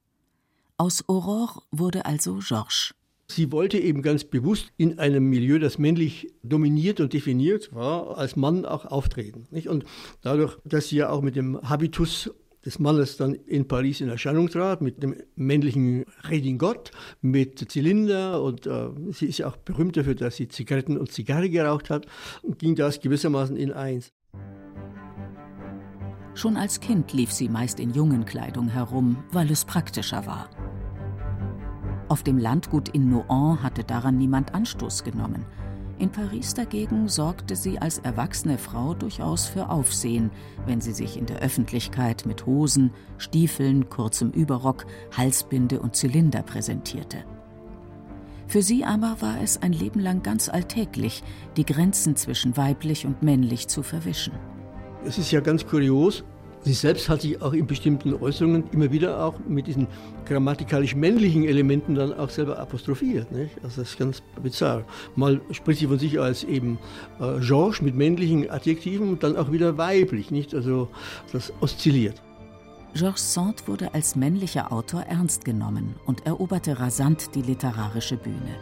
Aus 0.76 1.08
Aurore 1.08 1.62
wurde 1.70 2.04
also 2.04 2.40
Georges. 2.40 2.94
Sie 3.26 3.50
wollte 3.52 3.78
eben 3.78 4.02
ganz 4.02 4.24
bewusst 4.24 4.72
in 4.76 4.98
einem 4.98 5.30
Milieu, 5.30 5.58
das 5.58 5.78
männlich 5.78 6.34
dominiert 6.42 7.00
und 7.00 7.12
definiert 7.12 7.74
war, 7.74 8.18
als 8.18 8.36
Mann 8.36 8.64
auch 8.66 8.84
auftreten. 8.84 9.46
Nicht? 9.50 9.68
Und 9.68 9.84
dadurch, 10.20 10.58
dass 10.64 10.88
sie 10.88 10.96
ja 10.96 11.08
auch 11.08 11.22
mit 11.22 11.34
dem 11.36 11.60
Habitus 11.62 12.30
des 12.64 12.78
Mannes 12.78 13.16
dann 13.16 13.34
in 13.34 13.68
Paris 13.68 14.00
in 14.00 14.08
Erscheinung 14.08 14.48
trat, 14.48 14.80
mit 14.80 15.02
dem 15.02 15.16
männlichen 15.36 16.04
Redingot, 16.28 16.90
mit 17.20 17.58
Zylinder 17.70 18.42
und 18.42 18.66
äh, 18.66 18.88
sie 19.10 19.26
ist 19.26 19.38
ja 19.38 19.48
auch 19.48 19.56
berühmt 19.56 19.96
dafür, 19.96 20.14
dass 20.14 20.36
sie 20.36 20.48
Zigaretten 20.48 20.96
und 20.96 21.12
Zigarre 21.12 21.50
geraucht 21.50 21.90
hat, 21.90 22.06
ging 22.58 22.74
das 22.74 23.00
gewissermaßen 23.00 23.56
in 23.56 23.72
eins. 23.72 24.12
Schon 26.34 26.56
als 26.56 26.80
Kind 26.80 27.12
lief 27.12 27.30
sie 27.30 27.48
meist 27.48 27.78
in 27.78 27.90
Jungenkleidung 27.90 28.68
herum, 28.68 29.22
weil 29.30 29.50
es 29.50 29.64
praktischer 29.64 30.26
war. 30.26 30.50
Auf 32.08 32.22
dem 32.22 32.38
Landgut 32.38 32.90
in 32.90 33.08
Nohant 33.08 33.62
hatte 33.62 33.84
daran 33.84 34.18
niemand 34.18 34.54
Anstoß 34.54 35.04
genommen. 35.04 35.46
In 35.98 36.10
Paris 36.10 36.54
dagegen 36.54 37.08
sorgte 37.08 37.54
sie 37.54 37.78
als 37.78 37.98
erwachsene 37.98 38.58
Frau 38.58 38.94
durchaus 38.94 39.46
für 39.46 39.70
Aufsehen, 39.70 40.30
wenn 40.66 40.80
sie 40.80 40.92
sich 40.92 41.16
in 41.16 41.26
der 41.26 41.38
Öffentlichkeit 41.38 42.26
mit 42.26 42.46
Hosen, 42.46 42.90
Stiefeln, 43.16 43.88
kurzem 43.88 44.30
Überrock, 44.32 44.86
Halsbinde 45.16 45.80
und 45.80 45.94
Zylinder 45.94 46.42
präsentierte. 46.42 47.24
Für 48.48 48.60
sie 48.60 48.84
aber 48.84 49.16
war 49.20 49.40
es 49.40 49.62
ein 49.62 49.72
Leben 49.72 50.00
lang 50.00 50.22
ganz 50.22 50.48
alltäglich, 50.48 51.22
die 51.56 51.64
Grenzen 51.64 52.16
zwischen 52.16 52.56
weiblich 52.56 53.06
und 53.06 53.22
männlich 53.22 53.68
zu 53.68 53.82
verwischen. 53.82 54.34
Es 55.04 55.16
ist 55.16 55.30
ja 55.30 55.40
ganz 55.40 55.64
kurios, 55.64 56.24
Sie 56.64 56.72
selbst 56.72 57.10
hat 57.10 57.20
sich 57.20 57.42
auch 57.42 57.52
in 57.52 57.66
bestimmten 57.66 58.14
Äußerungen 58.14 58.64
immer 58.72 58.90
wieder 58.90 59.22
auch 59.22 59.34
mit 59.46 59.66
diesen 59.66 59.86
grammatikalisch 60.24 60.94
männlichen 60.94 61.44
Elementen 61.44 61.94
dann 61.94 62.14
auch 62.14 62.30
selber 62.30 62.58
apostrophiert. 62.58 63.30
Nicht? 63.32 63.56
Also 63.62 63.82
das 63.82 63.90
ist 63.90 63.98
ganz 63.98 64.22
bizarr. 64.42 64.84
Mal 65.14 65.42
spricht 65.50 65.80
sie 65.80 65.86
von 65.86 65.98
sich 65.98 66.18
als 66.18 66.42
eben 66.42 66.78
äh, 67.20 67.38
Georges 67.40 67.82
mit 67.82 67.94
männlichen 67.94 68.50
Adjektiven 68.50 69.10
und 69.10 69.22
dann 69.22 69.36
auch 69.36 69.52
wieder 69.52 69.76
weiblich. 69.76 70.30
Nicht? 70.30 70.54
Also 70.54 70.88
das 71.32 71.52
oszilliert. 71.60 72.22
Georges 72.94 73.34
Sand 73.34 73.68
wurde 73.68 73.92
als 73.92 74.16
männlicher 74.16 74.72
Autor 74.72 75.02
ernst 75.02 75.44
genommen 75.44 75.96
und 76.06 76.24
eroberte 76.24 76.78
rasant 76.78 77.34
die 77.34 77.42
literarische 77.42 78.16
Bühne. 78.16 78.56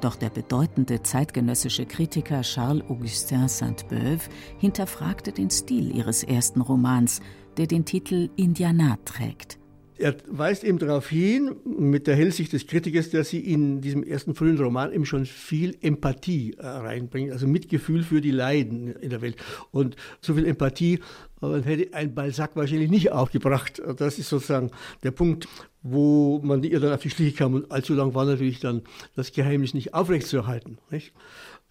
Doch 0.00 0.14
der 0.14 0.30
bedeutende 0.30 1.02
zeitgenössische 1.02 1.84
Kritiker 1.84 2.42
Charles-Augustin 2.42 3.48
Sainte-Beuve 3.48 4.28
hinterfragte 4.58 5.32
den 5.32 5.50
Stil 5.50 5.94
ihres 5.94 6.22
ersten 6.22 6.60
Romans, 6.60 7.20
der 7.56 7.66
den 7.66 7.84
Titel 7.84 8.30
Indiana 8.36 8.96
trägt. 9.04 9.58
Er 9.98 10.16
weist 10.28 10.62
eben 10.62 10.78
darauf 10.78 11.08
hin, 11.08 11.56
mit 11.64 12.06
der 12.06 12.14
Hellsicht 12.14 12.52
des 12.52 12.68
Kritikers, 12.68 13.10
dass 13.10 13.30
sie 13.30 13.40
in 13.40 13.80
diesem 13.80 14.04
ersten 14.04 14.36
frühen 14.36 14.56
Roman 14.56 14.92
eben 14.92 15.04
schon 15.04 15.26
viel 15.26 15.76
Empathie 15.80 16.54
äh, 16.56 16.64
reinbringt, 16.66 17.32
also 17.32 17.48
Mitgefühl 17.48 18.04
für 18.04 18.20
die 18.20 18.30
Leiden 18.30 18.94
in 18.94 19.10
der 19.10 19.22
Welt. 19.22 19.36
Und 19.72 19.96
so 20.20 20.34
viel 20.34 20.46
Empathie 20.46 21.00
äh, 21.42 21.62
hätte 21.62 21.94
ein 21.94 22.14
Balzac 22.14 22.54
wahrscheinlich 22.54 22.90
nicht 22.90 23.10
aufgebracht. 23.10 23.82
Das 23.96 24.20
ist 24.20 24.28
sozusagen 24.28 24.70
der 25.02 25.10
Punkt, 25.10 25.48
wo 25.82 26.40
man 26.44 26.62
ihr 26.62 26.78
dann 26.78 26.92
auf 26.92 27.02
die 27.02 27.10
Schliche 27.10 27.36
kam. 27.36 27.54
Und 27.54 27.72
allzu 27.72 27.94
lang 27.94 28.14
war 28.14 28.24
natürlich 28.24 28.60
dann 28.60 28.82
das 29.16 29.32
Geheimnis 29.32 29.74
nicht 29.74 29.94
aufrechtzuerhalten. 29.94 30.78
Nicht? 30.90 31.12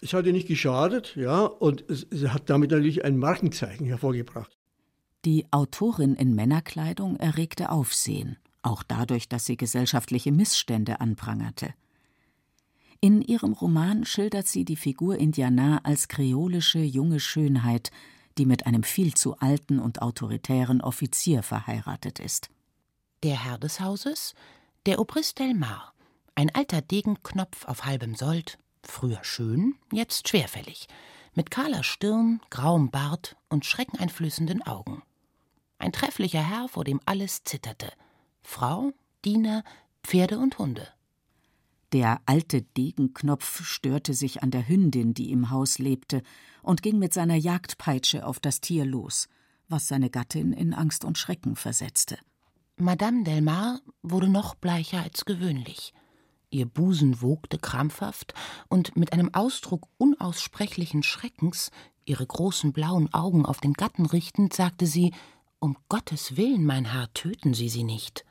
Es 0.02 0.14
hat 0.14 0.26
ihr 0.26 0.34
nicht 0.34 0.50
geschadet, 0.50 1.16
ja, 1.16 1.46
und 1.46 1.86
es 1.90 2.06
hat 2.28 2.50
damit 2.50 2.72
natürlich 2.72 3.06
ein 3.06 3.18
Markenzeichen 3.18 3.88
hervorgebracht. 3.88 4.58
Die 5.28 5.46
Autorin 5.52 6.16
in 6.16 6.36
Männerkleidung 6.36 7.18
erregte 7.18 7.70
Aufsehen, 7.70 8.38
auch 8.62 8.82
dadurch, 8.82 9.28
dass 9.28 9.44
sie 9.44 9.58
gesellschaftliche 9.58 10.32
Missstände 10.32 11.02
anprangerte. 11.02 11.74
In 13.02 13.22
ihrem 13.22 13.52
Roman 13.52 14.06
schildert 14.06 14.48
sie 14.48 14.64
die 14.64 14.78
Figur 14.78 15.18
Indiana 15.18 15.82
als 15.84 16.08
kreolische 16.08 16.80
junge 16.80 17.20
Schönheit, 17.20 17.92
die 18.38 18.46
mit 18.46 18.66
einem 18.68 18.84
viel 18.84 19.16
zu 19.16 19.38
alten 19.40 19.80
und 19.80 20.02
autoritären 20.02 20.80
Offizier 20.80 21.44
verheiratet 21.44 22.20
ist. 22.20 22.50
Der 23.22 23.44
Herr 23.44 23.58
des 23.58 23.82
Hauses, 23.82 24.34
der 24.86 24.98
Obrist 24.98 25.40
Delmar, 25.40 25.94
ein 26.36 26.56
alter 26.56 26.82
Degenknopf 26.82 27.66
auf 27.66 27.84
halbem 27.84 28.16
Sold, 28.16 28.60
früher 28.82 29.26
schön, 29.26 29.76
jetzt 29.92 30.30
schwerfällig, 30.30 30.88
mit 31.36 31.52
kahler 31.52 31.84
Stirn, 31.84 32.40
grauem 32.50 32.92
Bart 32.92 33.36
und 33.50 33.66
schreckeneinflößenden 33.66 34.66
Augen. 34.66 35.04
Ein 35.80 35.92
trefflicher 35.92 36.42
Herr, 36.42 36.68
vor 36.68 36.84
dem 36.84 37.00
alles 37.06 37.44
zitterte. 37.44 37.92
Frau, 38.42 38.92
Diener, 39.26 39.64
Pferde 40.04 40.40
und 40.40 40.58
Hunde. 40.58 40.88
Der 41.94 42.20
alte 42.26 42.64
Degenknopf 42.64 43.64
störte 43.64 44.14
sich 44.14 44.44
an 44.44 44.52
der 44.52 44.68
Hündin, 44.68 45.14
die 45.14 45.32
im 45.32 45.50
Haus 45.52 45.80
lebte, 45.80 46.22
und 46.62 46.82
ging 46.82 47.00
mit 47.00 47.14
seiner 47.14 47.36
Jagdpeitsche 47.36 48.26
auf 48.26 48.40
das 48.40 48.60
Tier 48.60 48.86
los, 48.86 49.30
was 49.70 49.88
seine 49.88 50.10
Gattin 50.10 50.52
in 50.52 50.74
Angst 50.74 51.06
und 51.06 51.18
Schrecken 51.18 51.56
versetzte. 51.56 52.18
Madame 52.76 53.24
Delmar 53.24 53.80
wurde 54.04 54.28
noch 54.28 54.56
bleicher 54.56 55.02
als 55.02 55.26
gewöhnlich. 55.26 55.94
Ihr 56.50 56.66
Busen 56.66 57.22
wogte 57.22 57.58
krampfhaft, 57.58 58.34
und 58.68 58.96
mit 58.98 59.14
einem 59.14 59.34
Ausdruck 59.34 59.88
unaussprechlichen 59.98 61.04
Schreckens, 61.04 61.72
ihre 62.06 62.26
großen 62.26 62.74
blauen 62.74 63.14
Augen 63.14 63.46
auf 63.46 63.60
den 63.60 63.74
Gatten 63.74 64.06
richtend, 64.06 64.54
sagte 64.54 64.86
sie 64.86 65.14
Um 65.60 65.76
Gottes 65.90 66.38
Willen, 66.38 66.66
mein 66.66 66.86
Herr, 66.86 67.12
töten 67.14 67.56
Sie 67.56 67.70
sie 67.70 67.84
nicht. 67.84 68.26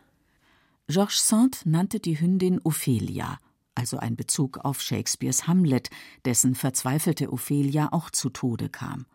Georges 0.87 1.27
Sand 1.27 1.63
nannte 1.65 1.99
die 1.99 2.21
Hündin 2.21 2.61
Ophelia, 2.63 3.41
also 3.75 3.99
ein 3.99 4.15
Bezug 4.15 4.59
auf 4.59 4.81
Shakespeares 4.81 5.49
Hamlet, 5.49 5.91
dessen 6.25 6.55
verzweifelte 6.55 7.33
Ophelia 7.33 7.89
auch 7.91 8.11
zu 8.11 8.31
Tode 8.31 8.69
kam. 8.69 9.07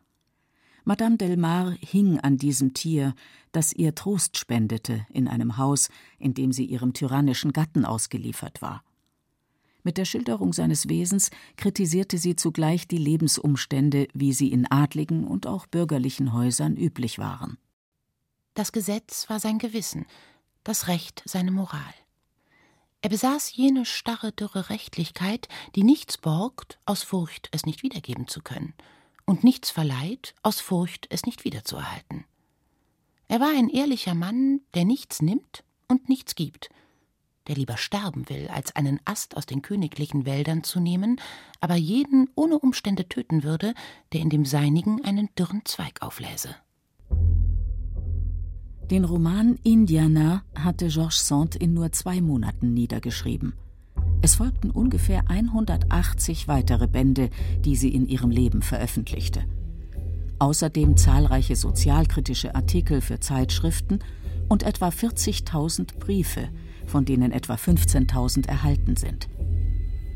Madame 0.84 1.16
Delmar 1.16 1.72
hing 1.80 2.20
an 2.20 2.38
diesem 2.38 2.74
Tier, 2.74 3.14
das 3.54 3.72
ihr 3.72 3.96
Trost 3.96 4.38
spendete 4.38 5.06
in 5.14 5.30
einem 5.30 5.56
Haus, 5.56 5.88
in 6.20 6.34
dem 6.34 6.52
sie 6.52 6.66
ihrem 6.66 6.92
tyrannischen 6.92 7.54
Gatten 7.54 7.86
ausgeliefert 7.86 8.62
war. 8.62 8.84
Mit 9.84 9.98
der 9.98 10.06
Schilderung 10.06 10.52
seines 10.52 10.90
Wesens 10.90 11.30
kritisierte 11.56 12.18
sie 12.18 12.36
zugleich 12.36 12.90
die 12.90 12.98
Lebensumstände, 12.98 14.10
wie 14.14 14.34
sie 14.34 14.52
in 14.52 14.70
adligen 14.70 15.24
und 15.24 15.48
auch 15.48 15.66
bürgerlichen 15.66 16.34
Häusern 16.34 16.76
üblich 16.76 17.18
waren. 17.18 17.58
Das 18.54 18.74
Gesetz 18.74 19.30
war 19.30 19.40
sein 19.40 19.60
Gewissen, 19.60 20.06
das 20.64 20.88
Recht 20.88 21.24
seine 21.26 21.52
Moral. 21.52 21.94
Er 23.02 23.10
besaß 23.10 23.56
jene 23.56 23.86
starre, 23.86 24.32
dürre 24.34 24.70
Rechtlichkeit, 24.70 25.48
die 25.76 25.84
nichts 25.84 26.18
borgt, 26.18 26.78
aus 26.86 27.02
Furcht, 27.02 27.48
es 27.52 27.66
nicht 27.66 27.82
wiedergeben 27.82 28.28
zu 28.28 28.42
können, 28.42 28.74
und 29.26 29.44
nichts 29.44 29.72
verleiht, 29.72 30.36
aus 30.44 30.60
Furcht, 30.60 31.08
es 31.10 31.26
nicht 31.26 31.46
wiederzuerhalten. 31.46 32.26
Er 33.30 33.40
war 33.40 33.50
ein 33.58 33.70
ehrlicher 33.70 34.16
Mann, 34.16 34.60
der 34.74 34.84
nichts 34.84 35.22
nimmt 35.22 35.64
und 35.88 36.10
nichts 36.10 36.36
gibt, 36.36 36.70
der 37.48 37.56
lieber 37.56 37.78
sterben 37.78 38.28
will, 38.30 38.50
als 38.50 38.76
einen 38.76 39.00
Ast 39.06 39.38
aus 39.38 39.46
den 39.46 39.62
königlichen 39.62 40.26
Wäldern 40.26 40.66
zu 40.66 40.82
nehmen, 40.82 41.20
aber 41.62 41.76
jeden 41.76 42.30
ohne 42.36 42.60
Umstände 42.60 43.08
töten 43.08 43.44
würde, 43.44 43.74
der 44.12 44.20
in 44.20 44.30
dem 44.30 44.46
seinigen 44.46 45.04
einen 45.06 45.34
dürren 45.36 45.64
Zweig 45.64 46.02
aufläse. 46.02 46.56
Den 48.90 49.06
Roman 49.06 49.58
Indiana 49.64 50.44
hatte 50.56 50.88
Georges 50.88 51.28
Sand 51.28 51.56
in 51.56 51.74
nur 51.74 51.92
zwei 51.92 52.20
Monaten 52.20 52.74
niedergeschrieben. 52.74 53.54
Es 54.22 54.36
folgten 54.36 54.70
ungefähr 54.70 55.30
180 55.30 56.48
weitere 56.48 56.88
Bände, 56.88 57.30
die 57.64 57.76
sie 57.76 57.90
in 57.90 58.08
ihrem 58.08 58.30
Leben 58.30 58.62
veröffentlichte. 58.62 59.44
Außerdem 60.40 60.98
zahlreiche 60.98 61.56
sozialkritische 61.56 62.54
Artikel 62.56 63.02
für 63.02 63.20
Zeitschriften 63.20 64.00
und 64.50 64.64
etwa 64.64 64.90
40.000 64.90 65.98
Briefe, 66.00 66.50
von 66.86 67.06
denen 67.06 67.32
etwa 67.32 67.56
15.000 67.56 68.48
erhalten 68.48 68.98
sind. 68.98 69.30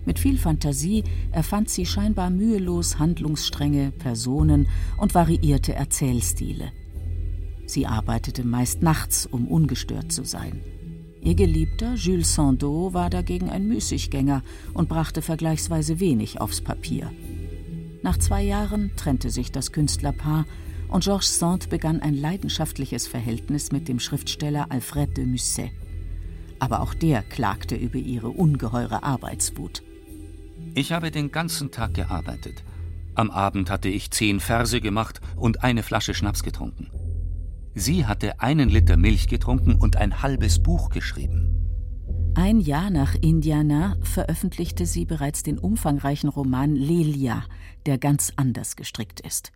Mit 0.05 0.19
viel 0.19 0.37
Fantasie 0.37 1.03
erfand 1.31 1.69
sie 1.69 1.85
scheinbar 1.85 2.29
mühelos 2.29 2.99
Handlungsstränge, 2.99 3.91
Personen 3.91 4.67
und 4.97 5.15
variierte 5.15 5.73
Erzählstile. 5.73 6.71
Sie 7.65 7.87
arbeitete 7.87 8.45
meist 8.45 8.81
nachts, 8.81 9.25
um 9.25 9.47
ungestört 9.47 10.11
zu 10.11 10.23
sein. 10.23 10.61
Ihr 11.21 11.33
Geliebter 11.33 11.95
Jules 11.95 12.35
Sandeau 12.35 12.93
war 12.93 13.09
dagegen 13.09 13.49
ein 13.49 13.67
Müßiggänger 13.67 14.43
und 14.73 14.89
brachte 14.89 15.23
vergleichsweise 15.23 15.99
wenig 15.99 16.39
aufs 16.39 16.61
Papier. 16.61 17.11
Nach 18.03 18.17
zwei 18.17 18.43
Jahren 18.43 18.91
trennte 18.95 19.31
sich 19.31 19.51
das 19.51 19.71
Künstlerpaar 19.71 20.45
und 20.87 21.03
Georges 21.03 21.39
Sand 21.39 21.69
begann 21.69 21.99
ein 21.99 22.13
leidenschaftliches 22.13 23.07
Verhältnis 23.07 23.71
mit 23.71 23.87
dem 23.87 23.99
Schriftsteller 23.99 24.67
Alfred 24.69 25.17
de 25.17 25.25
Musset. 25.25 25.71
Aber 26.59 26.81
auch 26.81 26.93
der 26.93 27.23
klagte 27.23 27.75
über 27.75 27.97
ihre 27.97 28.29
ungeheure 28.29 29.01
Arbeitswut. 29.01 29.81
Ich 30.75 30.91
habe 30.91 31.09
den 31.09 31.31
ganzen 31.31 31.71
Tag 31.71 31.95
gearbeitet. 31.95 32.63
Am 33.15 33.31
Abend 33.31 33.71
hatte 33.71 33.89
ich 33.89 34.11
zehn 34.11 34.39
Verse 34.39 34.79
gemacht 34.79 35.21
und 35.35 35.63
eine 35.63 35.81
Flasche 35.81 36.13
Schnaps 36.13 36.43
getrunken. 36.43 36.91
Sie 37.77 38.05
hatte 38.05 38.39
einen 38.39 38.69
Liter 38.69 38.95
Milch 38.95 39.27
getrunken 39.27 39.75
und 39.75 39.97
ein 39.97 40.21
halbes 40.21 40.63
Buch 40.63 40.89
geschrieben. 40.89 41.51
Ein 42.33 42.61
Jahr 42.61 42.89
nach 42.89 43.15
Indiana 43.15 43.97
veröffentlichte 44.01 44.85
sie 44.85 45.05
bereits 45.05 45.43
den 45.43 45.59
umfangreichen 45.59 46.29
Roman 46.29 46.73
Lelia, 46.73 47.43
der 47.85 47.97
ganz 47.97 48.31
anders 48.37 48.77
gestrickt 48.77 49.19
ist. 49.19 49.51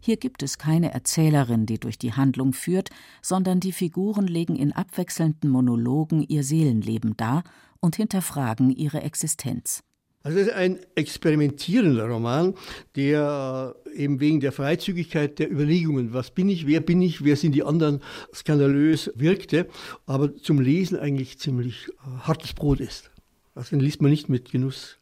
Hier 0.00 0.16
gibt 0.16 0.44
es 0.44 0.58
keine 0.58 0.92
Erzählerin, 0.92 1.66
die 1.66 1.80
durch 1.80 1.98
die 1.98 2.12
Handlung 2.12 2.52
führt, 2.52 2.90
sondern 3.20 3.58
die 3.58 3.72
Figuren 3.72 4.28
legen 4.28 4.54
in 4.54 4.72
abwechselnden 4.72 5.50
Monologen 5.50 6.22
ihr 6.22 6.44
Seelenleben 6.44 7.16
dar 7.16 7.42
und 7.80 7.96
hinterfragen 7.96 8.70
ihre 8.70 9.02
Existenz. 9.02 9.82
Also 10.26 10.40
es 10.40 10.48
ist 10.48 10.54
ein 10.54 10.80
experimentierender 10.96 12.08
Roman, 12.08 12.54
der 12.96 13.76
äh, 13.94 13.96
eben 13.96 14.18
wegen 14.18 14.40
der 14.40 14.50
Freizügigkeit 14.50 15.38
der 15.38 15.48
Überlegungen, 15.48 16.12
was 16.12 16.32
bin 16.32 16.48
ich, 16.48 16.66
wer 16.66 16.80
bin 16.80 17.00
ich, 17.00 17.22
wer 17.22 17.36
sind 17.36 17.52
die 17.52 17.62
anderen, 17.62 18.00
skandalös 18.34 19.12
wirkte, 19.14 19.68
aber 20.04 20.36
zum 20.36 20.60
Lesen 20.60 20.98
eigentlich 20.98 21.38
ziemlich 21.38 21.86
äh, 21.90 22.22
hartes 22.22 22.54
Brot 22.54 22.80
ist. 22.80 23.12
Also 23.54 23.76
den 23.76 23.78
liest 23.78 24.02
man 24.02 24.10
nicht 24.10 24.28
mit 24.28 24.50
Genuss. 24.50 24.98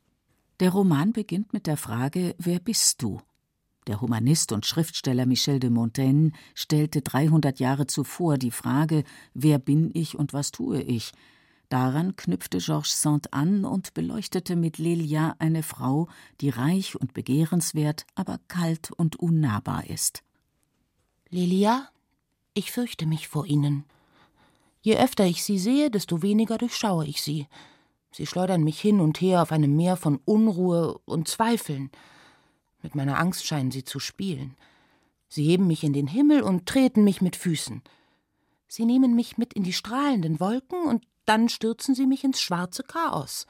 Der 0.60 0.68
Roman 0.68 1.14
beginnt 1.14 1.54
mit 1.54 1.66
der 1.66 1.78
Frage, 1.78 2.34
wer 2.36 2.58
bist 2.58 3.00
du? 3.00 3.22
Der 3.86 4.02
Humanist 4.02 4.52
und 4.52 4.66
Schriftsteller 4.66 5.24
Michel 5.24 5.58
de 5.58 5.70
Montaigne 5.70 6.32
stellte 6.54 7.00
300 7.00 7.60
Jahre 7.60 7.86
zuvor 7.86 8.36
die 8.36 8.50
Frage, 8.50 9.04
wer 9.32 9.58
bin 9.58 9.90
ich 9.94 10.18
und 10.18 10.34
was 10.34 10.50
tue 10.50 10.82
ich? 10.82 11.12
Daran 11.68 12.16
knüpfte 12.16 12.58
Georges 12.58 13.00
Sand 13.00 13.32
an 13.32 13.64
und 13.64 13.94
beleuchtete 13.94 14.56
mit 14.56 14.78
Lelia 14.78 15.34
eine 15.38 15.62
Frau, 15.62 16.08
die 16.40 16.50
reich 16.50 16.94
und 16.94 17.14
begehrenswert, 17.14 18.06
aber 18.14 18.38
kalt 18.48 18.90
und 18.92 19.16
unnahbar 19.16 19.88
ist. 19.88 20.22
Lelia, 21.30 21.88
ich 22.52 22.70
fürchte 22.70 23.06
mich 23.06 23.28
vor 23.28 23.46
Ihnen. 23.46 23.84
Je 24.82 24.96
öfter 24.98 25.24
ich 25.24 25.42
Sie 25.42 25.58
sehe, 25.58 25.90
desto 25.90 26.22
weniger 26.22 26.58
durchschaue 26.58 27.06
ich 27.06 27.22
Sie. 27.22 27.48
Sie 28.12 28.26
schleudern 28.26 28.62
mich 28.62 28.80
hin 28.80 29.00
und 29.00 29.20
her 29.20 29.42
auf 29.42 29.50
einem 29.50 29.74
Meer 29.74 29.96
von 29.96 30.20
Unruhe 30.24 30.98
und 31.06 31.26
Zweifeln. 31.26 31.90
Mit 32.82 32.94
meiner 32.94 33.18
Angst 33.18 33.46
scheinen 33.46 33.70
Sie 33.72 33.82
zu 33.82 33.98
spielen. 33.98 34.56
Sie 35.28 35.44
heben 35.44 35.66
mich 35.66 35.82
in 35.82 35.94
den 35.94 36.06
Himmel 36.06 36.42
und 36.42 36.66
treten 36.66 37.02
mich 37.02 37.20
mit 37.20 37.34
Füßen. 37.34 37.82
Sie 38.68 38.84
nehmen 38.84 39.16
mich 39.16 39.36
mit 39.38 39.54
in 39.54 39.64
die 39.64 39.72
strahlenden 39.72 40.38
Wolken 40.38 40.86
und 40.86 41.04
dann 41.24 41.48
stürzen 41.48 41.94
sie 41.94 42.06
mich 42.06 42.24
ins 42.24 42.40
schwarze 42.40 42.82
Chaos. 42.82 43.46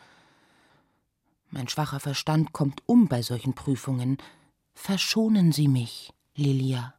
Mein 1.50 1.68
schwacher 1.68 2.00
Verstand 2.00 2.52
kommt 2.52 2.82
um 2.86 3.06
bei 3.08 3.22
solchen 3.22 3.54
Prüfungen. 3.54 4.18
Verschonen 4.74 5.52
Sie 5.52 5.68
mich, 5.68 6.12
Lilia. 6.34 6.94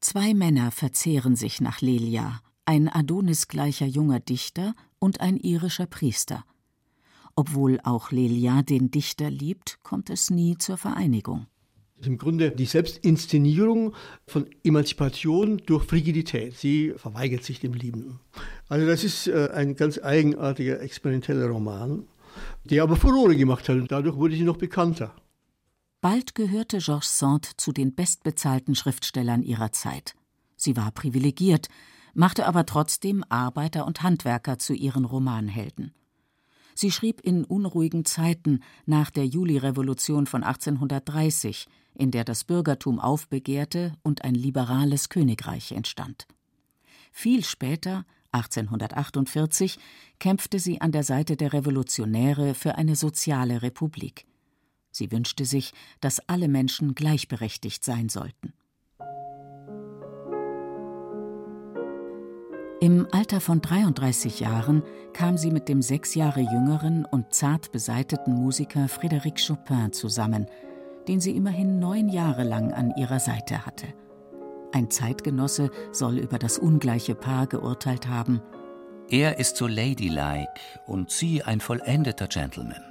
Zwei 0.00 0.32
Männer 0.34 0.70
verzehren 0.70 1.36
sich 1.36 1.60
nach 1.60 1.80
Lelia, 1.80 2.40
ein 2.64 2.88
Adonisgleicher 2.88 3.86
junger 3.86 4.20
Dichter 4.20 4.74
und 4.98 5.20
ein 5.20 5.36
irischer 5.36 5.86
Priester. 5.86 6.44
Obwohl 7.34 7.78
auch 7.82 8.10
Lelia 8.10 8.62
den 8.62 8.90
Dichter 8.90 9.30
liebt, 9.30 9.78
kommt 9.82 10.10
es 10.10 10.30
nie 10.30 10.58
zur 10.58 10.76
Vereinigung. 10.76 11.46
Im 12.04 12.18
Grunde 12.18 12.50
die 12.50 12.66
Selbstinszenierung 12.66 13.94
von 14.26 14.46
Emanzipation 14.64 15.62
durch 15.66 15.84
Frigidität. 15.84 16.56
Sie 16.56 16.94
verweigert 16.96 17.44
sich 17.44 17.60
dem 17.60 17.74
Liebenden. 17.74 18.18
Also 18.68 18.86
das 18.86 19.04
ist 19.04 19.28
äh, 19.28 19.50
ein 19.54 19.76
ganz 19.76 19.98
eigenartiger, 20.02 20.80
experimenteller 20.80 21.46
Roman, 21.46 22.06
der 22.64 22.82
aber 22.82 22.96
Furore 22.96 23.36
gemacht 23.36 23.68
hat 23.68 23.76
und 23.76 23.92
dadurch 23.92 24.16
wurde 24.16 24.34
sie 24.34 24.42
noch 24.42 24.56
bekannter. 24.56 25.14
Bald 26.00 26.34
gehörte 26.34 26.78
Georges 26.78 27.18
Sand 27.18 27.60
zu 27.60 27.70
den 27.70 27.94
bestbezahlten 27.94 28.74
Schriftstellern 28.74 29.44
ihrer 29.44 29.70
Zeit. 29.70 30.16
Sie 30.56 30.76
war 30.76 30.90
privilegiert, 30.90 31.68
machte 32.14 32.46
aber 32.46 32.66
trotzdem 32.66 33.24
Arbeiter 33.28 33.86
und 33.86 34.02
Handwerker 34.02 34.58
zu 34.58 34.74
ihren 34.74 35.04
Romanhelden. 35.04 35.94
Sie 36.74 36.90
schrieb 36.90 37.20
in 37.20 37.44
unruhigen 37.44 38.04
Zeiten 38.04 38.60
nach 38.86 39.10
der 39.10 39.26
Julirevolution 39.26 40.26
von 40.26 40.42
1830, 40.42 41.66
in 41.94 42.10
der 42.10 42.24
das 42.24 42.44
Bürgertum 42.44 42.98
aufbegehrte 42.98 43.94
und 44.02 44.24
ein 44.24 44.34
liberales 44.34 45.08
Königreich 45.08 45.72
entstand. 45.72 46.26
Viel 47.12 47.44
später, 47.44 48.06
1848, 48.32 49.78
kämpfte 50.18 50.58
sie 50.58 50.80
an 50.80 50.92
der 50.92 51.04
Seite 51.04 51.36
der 51.36 51.52
Revolutionäre 51.52 52.54
für 52.54 52.76
eine 52.76 52.96
soziale 52.96 53.62
Republik. 53.62 54.24
Sie 54.90 55.10
wünschte 55.10 55.44
sich, 55.44 55.72
dass 56.00 56.26
alle 56.28 56.48
Menschen 56.48 56.94
gleichberechtigt 56.94 57.84
sein 57.84 58.08
sollten. 58.08 58.52
Im 62.82 63.06
Alter 63.12 63.40
von 63.40 63.60
33 63.60 64.40
Jahren 64.40 64.82
kam 65.12 65.38
sie 65.38 65.52
mit 65.52 65.68
dem 65.68 65.82
sechs 65.82 66.16
Jahre 66.16 66.40
jüngeren 66.40 67.04
und 67.04 67.32
zart 67.32 67.70
beseiteten 67.70 68.34
Musiker 68.34 68.86
Frédéric 68.86 69.46
Chopin 69.46 69.92
zusammen, 69.92 70.46
den 71.06 71.20
sie 71.20 71.30
immerhin 71.36 71.78
neun 71.78 72.08
Jahre 72.08 72.42
lang 72.42 72.72
an 72.72 72.92
ihrer 72.96 73.20
Seite 73.20 73.64
hatte. 73.64 73.86
Ein 74.72 74.90
Zeitgenosse 74.90 75.70
soll 75.92 76.18
über 76.18 76.40
das 76.40 76.58
ungleiche 76.58 77.14
Paar 77.14 77.46
geurteilt 77.46 78.08
haben. 78.08 78.42
Er 79.08 79.38
ist 79.38 79.58
so 79.58 79.68
ladylike 79.68 80.48
und 80.88 81.08
sie 81.12 81.44
ein 81.44 81.60
vollendeter 81.60 82.26
Gentleman. 82.26 82.82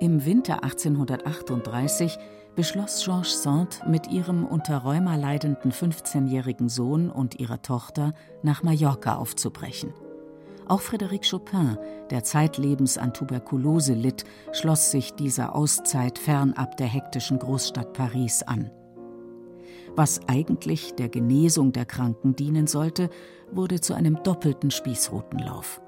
Im 0.00 0.26
Winter 0.26 0.62
1838 0.64 2.18
beschloss 2.56 3.04
Georges 3.04 3.42
Sand 3.42 3.82
mit 3.86 4.08
ihrem 4.08 4.44
unter 4.44 4.78
Rheuma 4.78 5.14
leidenden 5.14 5.70
15-jährigen 5.70 6.68
Sohn 6.68 7.10
und 7.10 7.38
ihrer 7.38 7.62
Tochter 7.62 8.14
nach 8.42 8.62
Mallorca 8.62 9.16
aufzubrechen. 9.16 9.92
Auch 10.66 10.80
Frédéric 10.80 11.30
Chopin, 11.30 11.78
der 12.10 12.24
zeitlebens 12.24 12.98
an 12.98 13.12
Tuberkulose 13.14 13.94
litt, 13.94 14.24
schloss 14.52 14.90
sich 14.90 15.12
dieser 15.12 15.54
Auszeit 15.54 16.18
fernab 16.18 16.76
der 16.78 16.88
hektischen 16.88 17.38
Großstadt 17.38 17.92
Paris 17.92 18.42
an. 18.42 18.72
Was 19.94 20.20
eigentlich 20.26 20.94
der 20.94 21.08
Genesung 21.08 21.72
der 21.72 21.84
Kranken 21.84 22.34
dienen 22.34 22.66
sollte, 22.66 23.10
wurde 23.52 23.80
zu 23.80 23.94
einem 23.94 24.22
doppelten 24.24 24.70
Spießrutenlauf. 24.70 25.80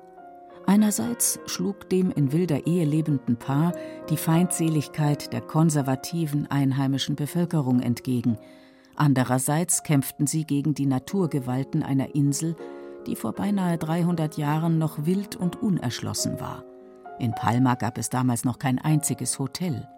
Einerseits 0.68 1.40
schlug 1.46 1.88
dem 1.88 2.10
in 2.10 2.30
wilder 2.30 2.66
Ehe 2.66 2.84
lebenden 2.84 3.38
Paar 3.38 3.72
die 4.10 4.18
Feindseligkeit 4.18 5.32
der 5.32 5.40
konservativen 5.40 6.46
einheimischen 6.46 7.16
Bevölkerung 7.16 7.80
entgegen, 7.80 8.36
andererseits 8.94 9.82
kämpften 9.82 10.26
sie 10.26 10.44
gegen 10.44 10.74
die 10.74 10.84
Naturgewalten 10.84 11.82
einer 11.82 12.14
Insel, 12.14 12.54
die 13.06 13.16
vor 13.16 13.32
beinahe 13.32 13.78
300 13.78 14.36
Jahren 14.36 14.76
noch 14.76 15.06
wild 15.06 15.36
und 15.36 15.56
unerschlossen 15.56 16.38
war. 16.38 16.66
In 17.18 17.34
Palma 17.34 17.74
gab 17.74 17.96
es 17.96 18.10
damals 18.10 18.44
noch 18.44 18.58
kein 18.58 18.78
einziges 18.78 19.38
Hotel. 19.38 19.88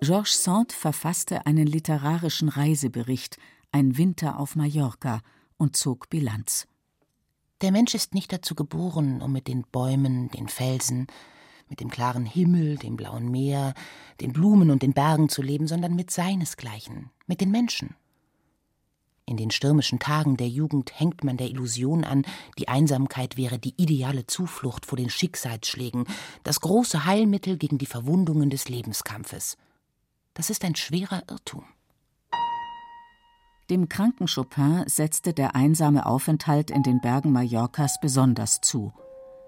Georges 0.00 0.42
Sand 0.42 0.72
verfasste 0.72 1.44
einen 1.44 1.66
literarischen 1.66 2.48
Reisebericht, 2.48 3.36
Ein 3.70 3.98
Winter 3.98 4.40
auf 4.40 4.56
Mallorca, 4.56 5.20
und 5.58 5.76
zog 5.76 6.08
Bilanz. 6.08 6.66
Der 7.62 7.70
Mensch 7.70 7.94
ist 7.94 8.12
nicht 8.12 8.32
dazu 8.32 8.56
geboren, 8.56 9.22
um 9.22 9.32
mit 9.32 9.46
den 9.46 9.62
Bäumen, 9.62 10.28
den 10.30 10.48
Felsen, 10.48 11.06
mit 11.68 11.78
dem 11.78 11.90
klaren 11.90 12.26
Himmel, 12.26 12.76
dem 12.76 12.96
blauen 12.96 13.30
Meer, 13.30 13.74
den 14.20 14.32
Blumen 14.32 14.72
und 14.72 14.82
den 14.82 14.92
Bergen 14.92 15.28
zu 15.28 15.42
leben, 15.42 15.68
sondern 15.68 15.94
mit 15.94 16.10
seinesgleichen, 16.10 17.10
mit 17.26 17.40
den 17.40 17.52
Menschen. 17.52 17.94
In 19.26 19.36
den 19.36 19.52
stürmischen 19.52 20.00
Tagen 20.00 20.36
der 20.36 20.48
Jugend 20.48 20.98
hängt 20.98 21.22
man 21.22 21.36
der 21.36 21.48
Illusion 21.48 22.02
an, 22.02 22.24
die 22.58 22.66
Einsamkeit 22.66 23.36
wäre 23.36 23.60
die 23.60 23.80
ideale 23.80 24.26
Zuflucht 24.26 24.84
vor 24.84 24.96
den 24.98 25.08
Schicksalsschlägen, 25.08 26.06
das 26.42 26.60
große 26.60 27.04
Heilmittel 27.04 27.56
gegen 27.58 27.78
die 27.78 27.86
Verwundungen 27.86 28.50
des 28.50 28.68
Lebenskampfes. 28.68 29.56
Das 30.34 30.50
ist 30.50 30.64
ein 30.64 30.74
schwerer 30.74 31.22
Irrtum. 31.30 31.64
Dem 33.72 33.88
kranken 33.88 34.26
Chopin 34.26 34.84
setzte 34.84 35.32
der 35.32 35.56
einsame 35.56 36.04
Aufenthalt 36.04 36.70
in 36.70 36.82
den 36.82 37.00
Bergen 37.00 37.32
Mallorcas 37.32 38.00
besonders 38.02 38.60
zu. 38.60 38.92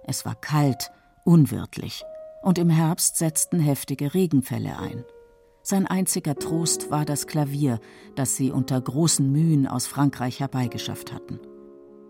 Es 0.06 0.24
war 0.24 0.34
kalt, 0.34 0.90
unwirtlich, 1.26 2.04
und 2.40 2.56
im 2.56 2.70
Herbst 2.70 3.18
setzten 3.18 3.60
heftige 3.60 4.14
Regenfälle 4.14 4.78
ein. 4.78 5.04
Sein 5.62 5.86
einziger 5.86 6.36
Trost 6.36 6.90
war 6.90 7.04
das 7.04 7.26
Klavier, 7.26 7.80
das 8.14 8.34
sie 8.34 8.50
unter 8.50 8.80
großen 8.80 9.30
Mühen 9.30 9.66
aus 9.66 9.86
Frankreich 9.86 10.40
herbeigeschafft 10.40 11.12
hatten. 11.12 11.38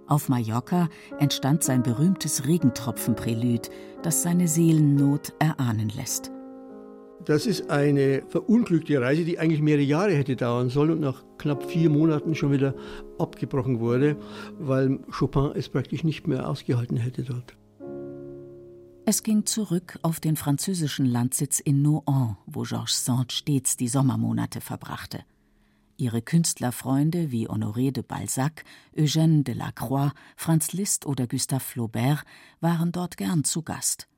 Auf 0.06 0.28
Mallorca 0.28 0.90
entstand 1.18 1.64
sein 1.64 1.82
berühmtes 1.82 2.46
Regentropfenprälud, 2.46 3.70
das 4.04 4.22
seine 4.22 4.46
Seelennot 4.46 5.32
erahnen 5.40 5.88
lässt. 5.88 6.30
Das 7.24 7.46
ist 7.46 7.70
eine 7.70 8.22
verunglückte 8.28 9.00
Reise, 9.00 9.24
die 9.24 9.38
eigentlich 9.38 9.62
mehrere 9.62 9.82
Jahre 9.82 10.14
hätte 10.14 10.36
dauern 10.36 10.68
sollen 10.68 10.90
und 10.90 11.00
nach 11.00 11.24
knapp 11.38 11.64
vier 11.70 11.88
Monaten 11.88 12.34
schon 12.34 12.52
wieder 12.52 12.74
abgebrochen 13.18 13.80
wurde, 13.80 14.16
weil 14.58 14.98
Chopin 15.10 15.52
es 15.54 15.70
praktisch 15.70 16.04
nicht 16.04 16.26
mehr 16.26 16.48
ausgehalten 16.48 16.98
hätte 16.98 17.22
dort. 17.22 17.56
Es 19.06 19.22
ging 19.22 19.46
zurück 19.46 19.98
auf 20.02 20.20
den 20.20 20.36
französischen 20.36 21.06
Landsitz 21.06 21.60
in 21.60 21.82
Nohant, 21.82 22.36
wo 22.46 22.62
Georges 22.62 23.04
Sand 23.04 23.32
stets 23.32 23.76
die 23.76 23.88
Sommermonate 23.88 24.60
verbrachte. 24.60 25.24
Ihre 25.96 26.22
Künstlerfreunde 26.22 27.30
wie 27.30 27.48
Honoré 27.48 27.92
de 27.92 28.02
Balzac, 28.02 28.64
Eugène 28.96 29.44
de 29.44 29.54
Lacroix, 29.54 30.12
Franz 30.36 30.72
Liszt 30.72 31.06
oder 31.06 31.26
Gustave 31.26 31.60
Flaubert 31.60 32.24
waren 32.60 32.92
dort 32.92 33.16
gern 33.16 33.44
zu 33.44 33.62
Gast. 33.62 34.08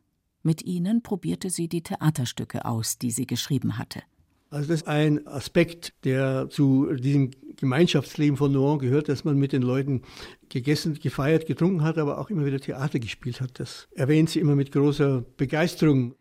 Mit 0.46 0.64
ihnen 0.64 1.02
probierte 1.02 1.50
sie 1.50 1.66
die 1.66 1.82
Theaterstücke 1.82 2.66
aus, 2.66 2.98
die 2.98 3.10
sie 3.10 3.26
geschrieben 3.26 3.78
hatte. 3.78 4.04
Also 4.48 4.68
das 4.68 4.82
ist 4.82 4.86
ein 4.86 5.26
Aspekt, 5.26 5.92
der 6.04 6.48
zu 6.50 6.94
diesem 6.94 7.32
Gemeinschaftsleben 7.56 8.36
von 8.36 8.52
Nohant 8.52 8.80
gehört, 8.80 9.08
dass 9.08 9.24
man 9.24 9.36
mit 9.36 9.52
den 9.52 9.62
Leuten 9.62 10.02
gegessen, 10.48 10.94
gefeiert, 11.00 11.46
getrunken 11.46 11.82
hat, 11.82 11.98
aber 11.98 12.18
auch 12.20 12.30
immer 12.30 12.46
wieder 12.46 12.60
Theater 12.60 13.00
gespielt 13.00 13.40
hat. 13.40 13.58
Das 13.58 13.88
erwähnt 13.90 14.30
sie 14.30 14.38
immer 14.38 14.54
mit 14.54 14.70
großer 14.70 15.24
Begeisterung. 15.36 16.14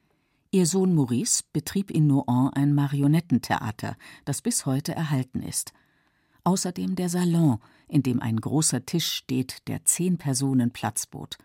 Ihr 0.50 0.66
Sohn 0.66 0.96
Maurice 0.96 1.44
betrieb 1.54 1.92
in 1.92 2.08
Nohant 2.08 2.58
ein 2.58 2.74
Marionettentheater, 2.74 3.96
das 4.26 4.42
bis 4.42 4.66
heute 4.66 4.94
erhalten 4.94 5.44
ist. 5.44 5.72
Außerdem 6.44 6.96
der 6.96 7.10
Salon, 7.10 7.60
in 7.88 8.02
dem 8.02 8.20
ein 8.22 8.38
großer 8.38 8.88
Tisch 8.88 9.06
steht, 9.06 9.68
der 9.68 9.86
zehn 9.86 10.18
Personen 10.18 10.72
Platz 10.72 11.06
bot. 11.06 11.38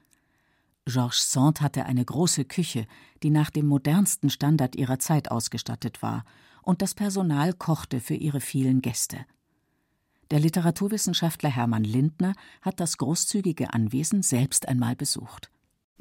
Georges 0.91 1.31
Sand 1.33 1.61
hatte 1.61 1.87
eine 1.87 2.05
große 2.05 2.45
Küche, 2.45 2.87
die 3.23 3.31
nach 3.31 3.51
dem 3.51 3.67
modernsten 3.67 4.31
Standard 4.31 4.77
ihrer 4.77 4.99
Zeit 4.99 5.31
ausgestattet 5.31 6.03
war, 6.03 6.25
und 6.63 6.83
das 6.83 6.95
Personal 6.95 7.53
kochte 7.55 8.01
für 8.01 8.15
ihre 8.15 8.41
vielen 8.41 8.83
Gäste. 8.83 9.25
Der 10.31 10.39
Literaturwissenschaftler 10.39 11.51
Hermann 11.51 11.85
Lindner 11.85 12.35
hat 12.63 12.79
das 12.79 12.99
großzügige 12.99 13.73
Anwesen 13.73 14.23
selbst 14.23 14.69
einmal 14.69 14.95
besucht. 14.95 15.51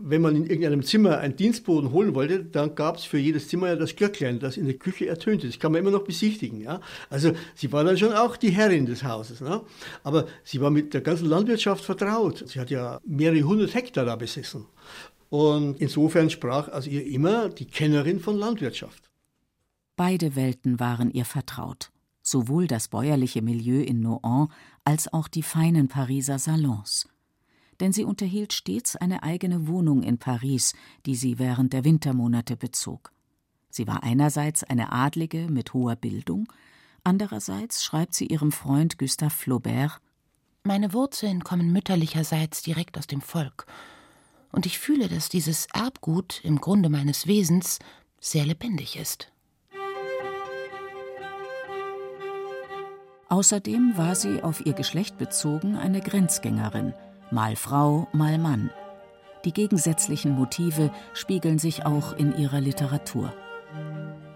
Wenn 0.01 0.21
man 0.21 0.35
in 0.35 0.45
irgendeinem 0.45 0.83
Zimmer 0.83 1.17
einen 1.17 1.35
Dienstboden 1.35 1.91
holen 1.91 2.15
wollte, 2.15 2.43
dann 2.43 2.75
gab 2.75 2.97
es 2.97 3.03
für 3.03 3.17
jedes 3.17 3.49
Zimmer 3.49 3.67
ja 3.67 3.75
das 3.75 3.95
Glöcklein, 3.95 4.39
das 4.39 4.55
in 4.55 4.65
der 4.65 4.77
Küche 4.77 5.07
ertönte. 5.07 5.47
Das 5.47 5.59
kann 5.59 5.71
man 5.71 5.81
immer 5.81 5.91
noch 5.91 6.05
besichtigen. 6.05 6.61
Ja? 6.61 6.79
Also 7.09 7.33
sie 7.55 7.71
war 7.71 7.83
dann 7.83 7.97
schon 7.97 8.13
auch 8.13 8.37
die 8.37 8.51
Herrin 8.51 8.85
des 8.85 9.03
Hauses. 9.03 9.41
Ne? 9.41 9.61
Aber 10.03 10.27
sie 10.43 10.61
war 10.61 10.69
mit 10.69 10.93
der 10.93 11.01
ganzen 11.01 11.27
Landwirtschaft 11.27 11.83
vertraut. 11.83 12.43
Sie 12.47 12.59
hat 12.59 12.69
ja 12.69 12.99
mehrere 13.05 13.41
hundert 13.41 13.73
Hektar 13.73 14.05
da 14.05 14.15
besessen. 14.15 14.65
Und 15.29 15.79
insofern 15.79 16.29
sprach 16.29 16.69
aus 16.69 16.87
ihr 16.87 17.05
immer 17.05 17.49
die 17.49 17.65
Kennerin 17.65 18.19
von 18.19 18.37
Landwirtschaft. 18.37 19.09
Beide 19.95 20.35
Welten 20.35 20.79
waren 20.79 21.11
ihr 21.11 21.25
vertraut, 21.25 21.91
sowohl 22.21 22.67
das 22.67 22.87
bäuerliche 22.87 23.41
Milieu 23.41 23.81
in 23.81 23.99
Nohant 23.99 24.49
als 24.85 25.11
auch 25.11 25.27
die 25.27 25.43
feinen 25.43 25.89
Pariser 25.89 26.39
Salons. 26.39 27.07
Denn 27.79 27.93
sie 27.93 28.03
unterhielt 28.03 28.53
stets 28.53 28.95
eine 28.95 29.23
eigene 29.23 29.67
Wohnung 29.67 30.03
in 30.03 30.17
Paris, 30.17 30.73
die 31.05 31.15
sie 31.15 31.39
während 31.39 31.73
der 31.73 31.85
Wintermonate 31.85 32.57
bezog. 32.57 33.11
Sie 33.69 33.87
war 33.87 34.03
einerseits 34.03 34.63
eine 34.63 34.91
Adlige 34.91 35.47
mit 35.49 35.73
hoher 35.73 35.95
Bildung, 35.95 36.51
andererseits 37.03 37.83
schreibt 37.83 38.13
sie 38.13 38.27
ihrem 38.27 38.51
Freund 38.51 38.97
Gustave 38.97 39.31
Flaubert 39.31 40.01
Meine 40.63 40.93
Wurzeln 40.93 41.43
kommen 41.43 41.71
mütterlicherseits 41.71 42.61
direkt 42.63 42.97
aus 42.97 43.07
dem 43.07 43.21
Volk, 43.21 43.65
und 44.51 44.65
ich 44.65 44.79
fühle, 44.79 45.07
dass 45.07 45.29
dieses 45.29 45.67
Erbgut 45.73 46.41
im 46.43 46.59
Grunde 46.59 46.89
meines 46.89 47.27
Wesens 47.27 47.79
sehr 48.19 48.45
lebendig 48.45 48.97
ist. 48.97 49.31
Außerdem 53.29 53.95
war 53.95 54.15
sie 54.15 54.41
auf 54.41 54.65
ihr 54.65 54.73
Geschlecht 54.73 55.19
bezogen 55.19 55.75
eine 55.75 56.01
Grenzgängerin, 56.01 56.95
mal 57.31 57.55
Frau, 57.55 58.07
mal 58.13 58.37
Mann. 58.37 58.69
Die 59.45 59.53
gegensätzlichen 59.53 60.31
Motive 60.31 60.91
spiegeln 61.13 61.59
sich 61.59 61.85
auch 61.85 62.13
in 62.13 62.37
ihrer 62.37 62.59
Literatur. 62.59 63.33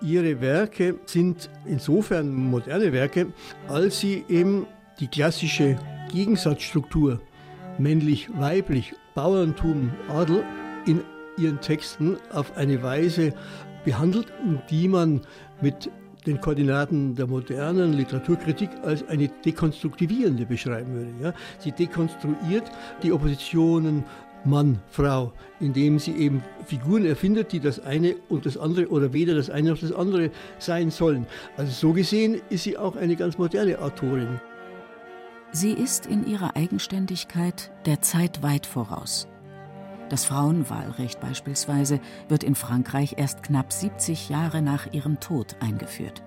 Ihre 0.01 0.41
Werke 0.41 0.99
sind 1.05 1.49
insofern 1.65 2.33
moderne 2.33 2.91
Werke, 2.91 3.27
als 3.67 3.99
sie 3.99 4.23
eben 4.29 4.67
die 4.99 5.07
klassische 5.07 5.77
Gegensatzstruktur 6.11 7.21
männlich-weiblich, 7.77 8.93
Bauerntum, 9.15 9.91
Adel 10.09 10.43
in 10.85 11.01
ihren 11.37 11.59
Texten 11.61 12.17
auf 12.31 12.55
eine 12.57 12.83
Weise 12.83 13.33
behandelt, 13.83 14.31
die 14.69 14.87
man 14.87 15.21
mit 15.61 15.89
den 16.25 16.39
Koordinaten 16.41 17.15
der 17.15 17.27
modernen 17.27 17.93
Literaturkritik 17.93 18.69
als 18.83 19.07
eine 19.07 19.27
dekonstruktivierende 19.27 20.45
beschreiben 20.45 20.93
würde. 20.93 21.11
Ja? 21.21 21.33
Sie 21.59 21.71
dekonstruiert 21.71 22.71
die 23.01 23.11
Oppositionen 23.11 24.03
Mann, 24.45 24.79
Frau, 24.89 25.31
indem 25.59 25.99
sie 25.99 26.11
eben 26.13 26.43
Figuren 26.65 27.05
erfindet, 27.05 27.53
die 27.53 27.59
das 27.59 27.79
eine 27.79 28.15
und 28.29 28.45
das 28.45 28.57
andere 28.57 28.89
oder 28.89 29.13
weder 29.13 29.35
das 29.35 29.49
eine 29.49 29.69
noch 29.69 29.79
das 29.79 29.93
andere 29.93 30.31
sein 30.59 30.91
sollen. 30.91 31.25
Also 31.55 31.71
so 31.71 31.93
gesehen 31.93 32.41
ist 32.49 32.63
sie 32.63 32.77
auch 32.77 32.95
eine 32.95 33.15
ganz 33.15 33.37
moderne 33.37 33.79
Autorin. 33.79 34.39
Sie 35.51 35.71
ist 35.71 36.07
in 36.07 36.27
ihrer 36.27 36.55
Eigenständigkeit 36.55 37.71
der 37.85 38.01
Zeit 38.01 38.41
weit 38.41 38.65
voraus. 38.65 39.27
Das 40.09 40.25
Frauenwahlrecht 40.25 41.19
beispielsweise 41.19 41.99
wird 42.27 42.43
in 42.43 42.55
Frankreich 42.55 43.15
erst 43.17 43.43
knapp 43.43 43.71
70 43.73 44.29
Jahre 44.29 44.61
nach 44.61 44.91
ihrem 44.93 45.19
Tod 45.19 45.55
eingeführt. 45.59 46.21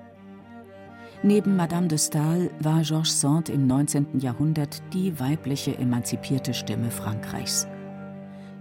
Neben 1.23 1.57
Madame 1.57 1.89
de 1.89 1.99
Staël 1.99 2.51
war 2.61 2.83
Georges 2.83 3.21
Sand 3.21 3.49
im 3.49 3.67
19. 3.67 4.21
Jahrhundert 4.21 4.83
die 4.93 5.19
weibliche 5.19 5.77
emanzipierte 5.77 6.53
Stimme 6.53 6.91
Frankreichs. 6.91 7.67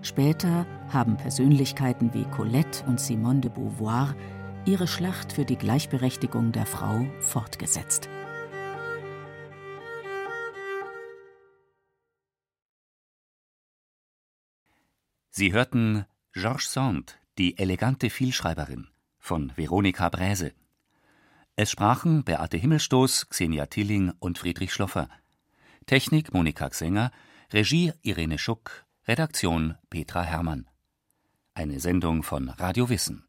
Später 0.01 0.65
haben 0.89 1.17
Persönlichkeiten 1.17 2.13
wie 2.13 2.25
Colette 2.25 2.85
und 2.87 2.99
Simone 2.99 3.41
de 3.41 3.51
Beauvoir 3.51 4.15
ihre 4.65 4.87
Schlacht 4.87 5.33
für 5.33 5.45
die 5.45 5.57
Gleichberechtigung 5.57 6.51
der 6.51 6.65
Frau 6.65 7.05
fortgesetzt. 7.19 8.09
Sie 15.37 15.51
hörten 15.51 16.05
Georges 16.31 16.71
Sand, 16.71 17.19
die 17.37 17.57
elegante 17.57 18.09
Vielschreiberin 18.09 18.87
von 19.19 19.51
Veronika 19.57 20.07
Bräse. 20.07 20.53
Es 21.57 21.71
sprachen 21.71 22.23
Beate 22.23 22.55
Himmelstoß, 22.55 23.27
Xenia 23.27 23.65
Tilling 23.65 24.13
und 24.19 24.37
Friedrich 24.37 24.71
Schloffer. 24.71 25.09
Technik 25.87 26.33
Monika 26.33 26.69
Xenger, 26.69 27.11
Regie 27.51 27.91
Irene 28.01 28.37
Schuck, 28.37 28.85
Redaktion 29.09 29.75
Petra 29.89 30.23
Herrmann. 30.23 30.69
Eine 31.53 31.81
Sendung 31.81 32.23
von 32.23 32.47
Radio 32.47 32.87
Wissen. 32.87 33.27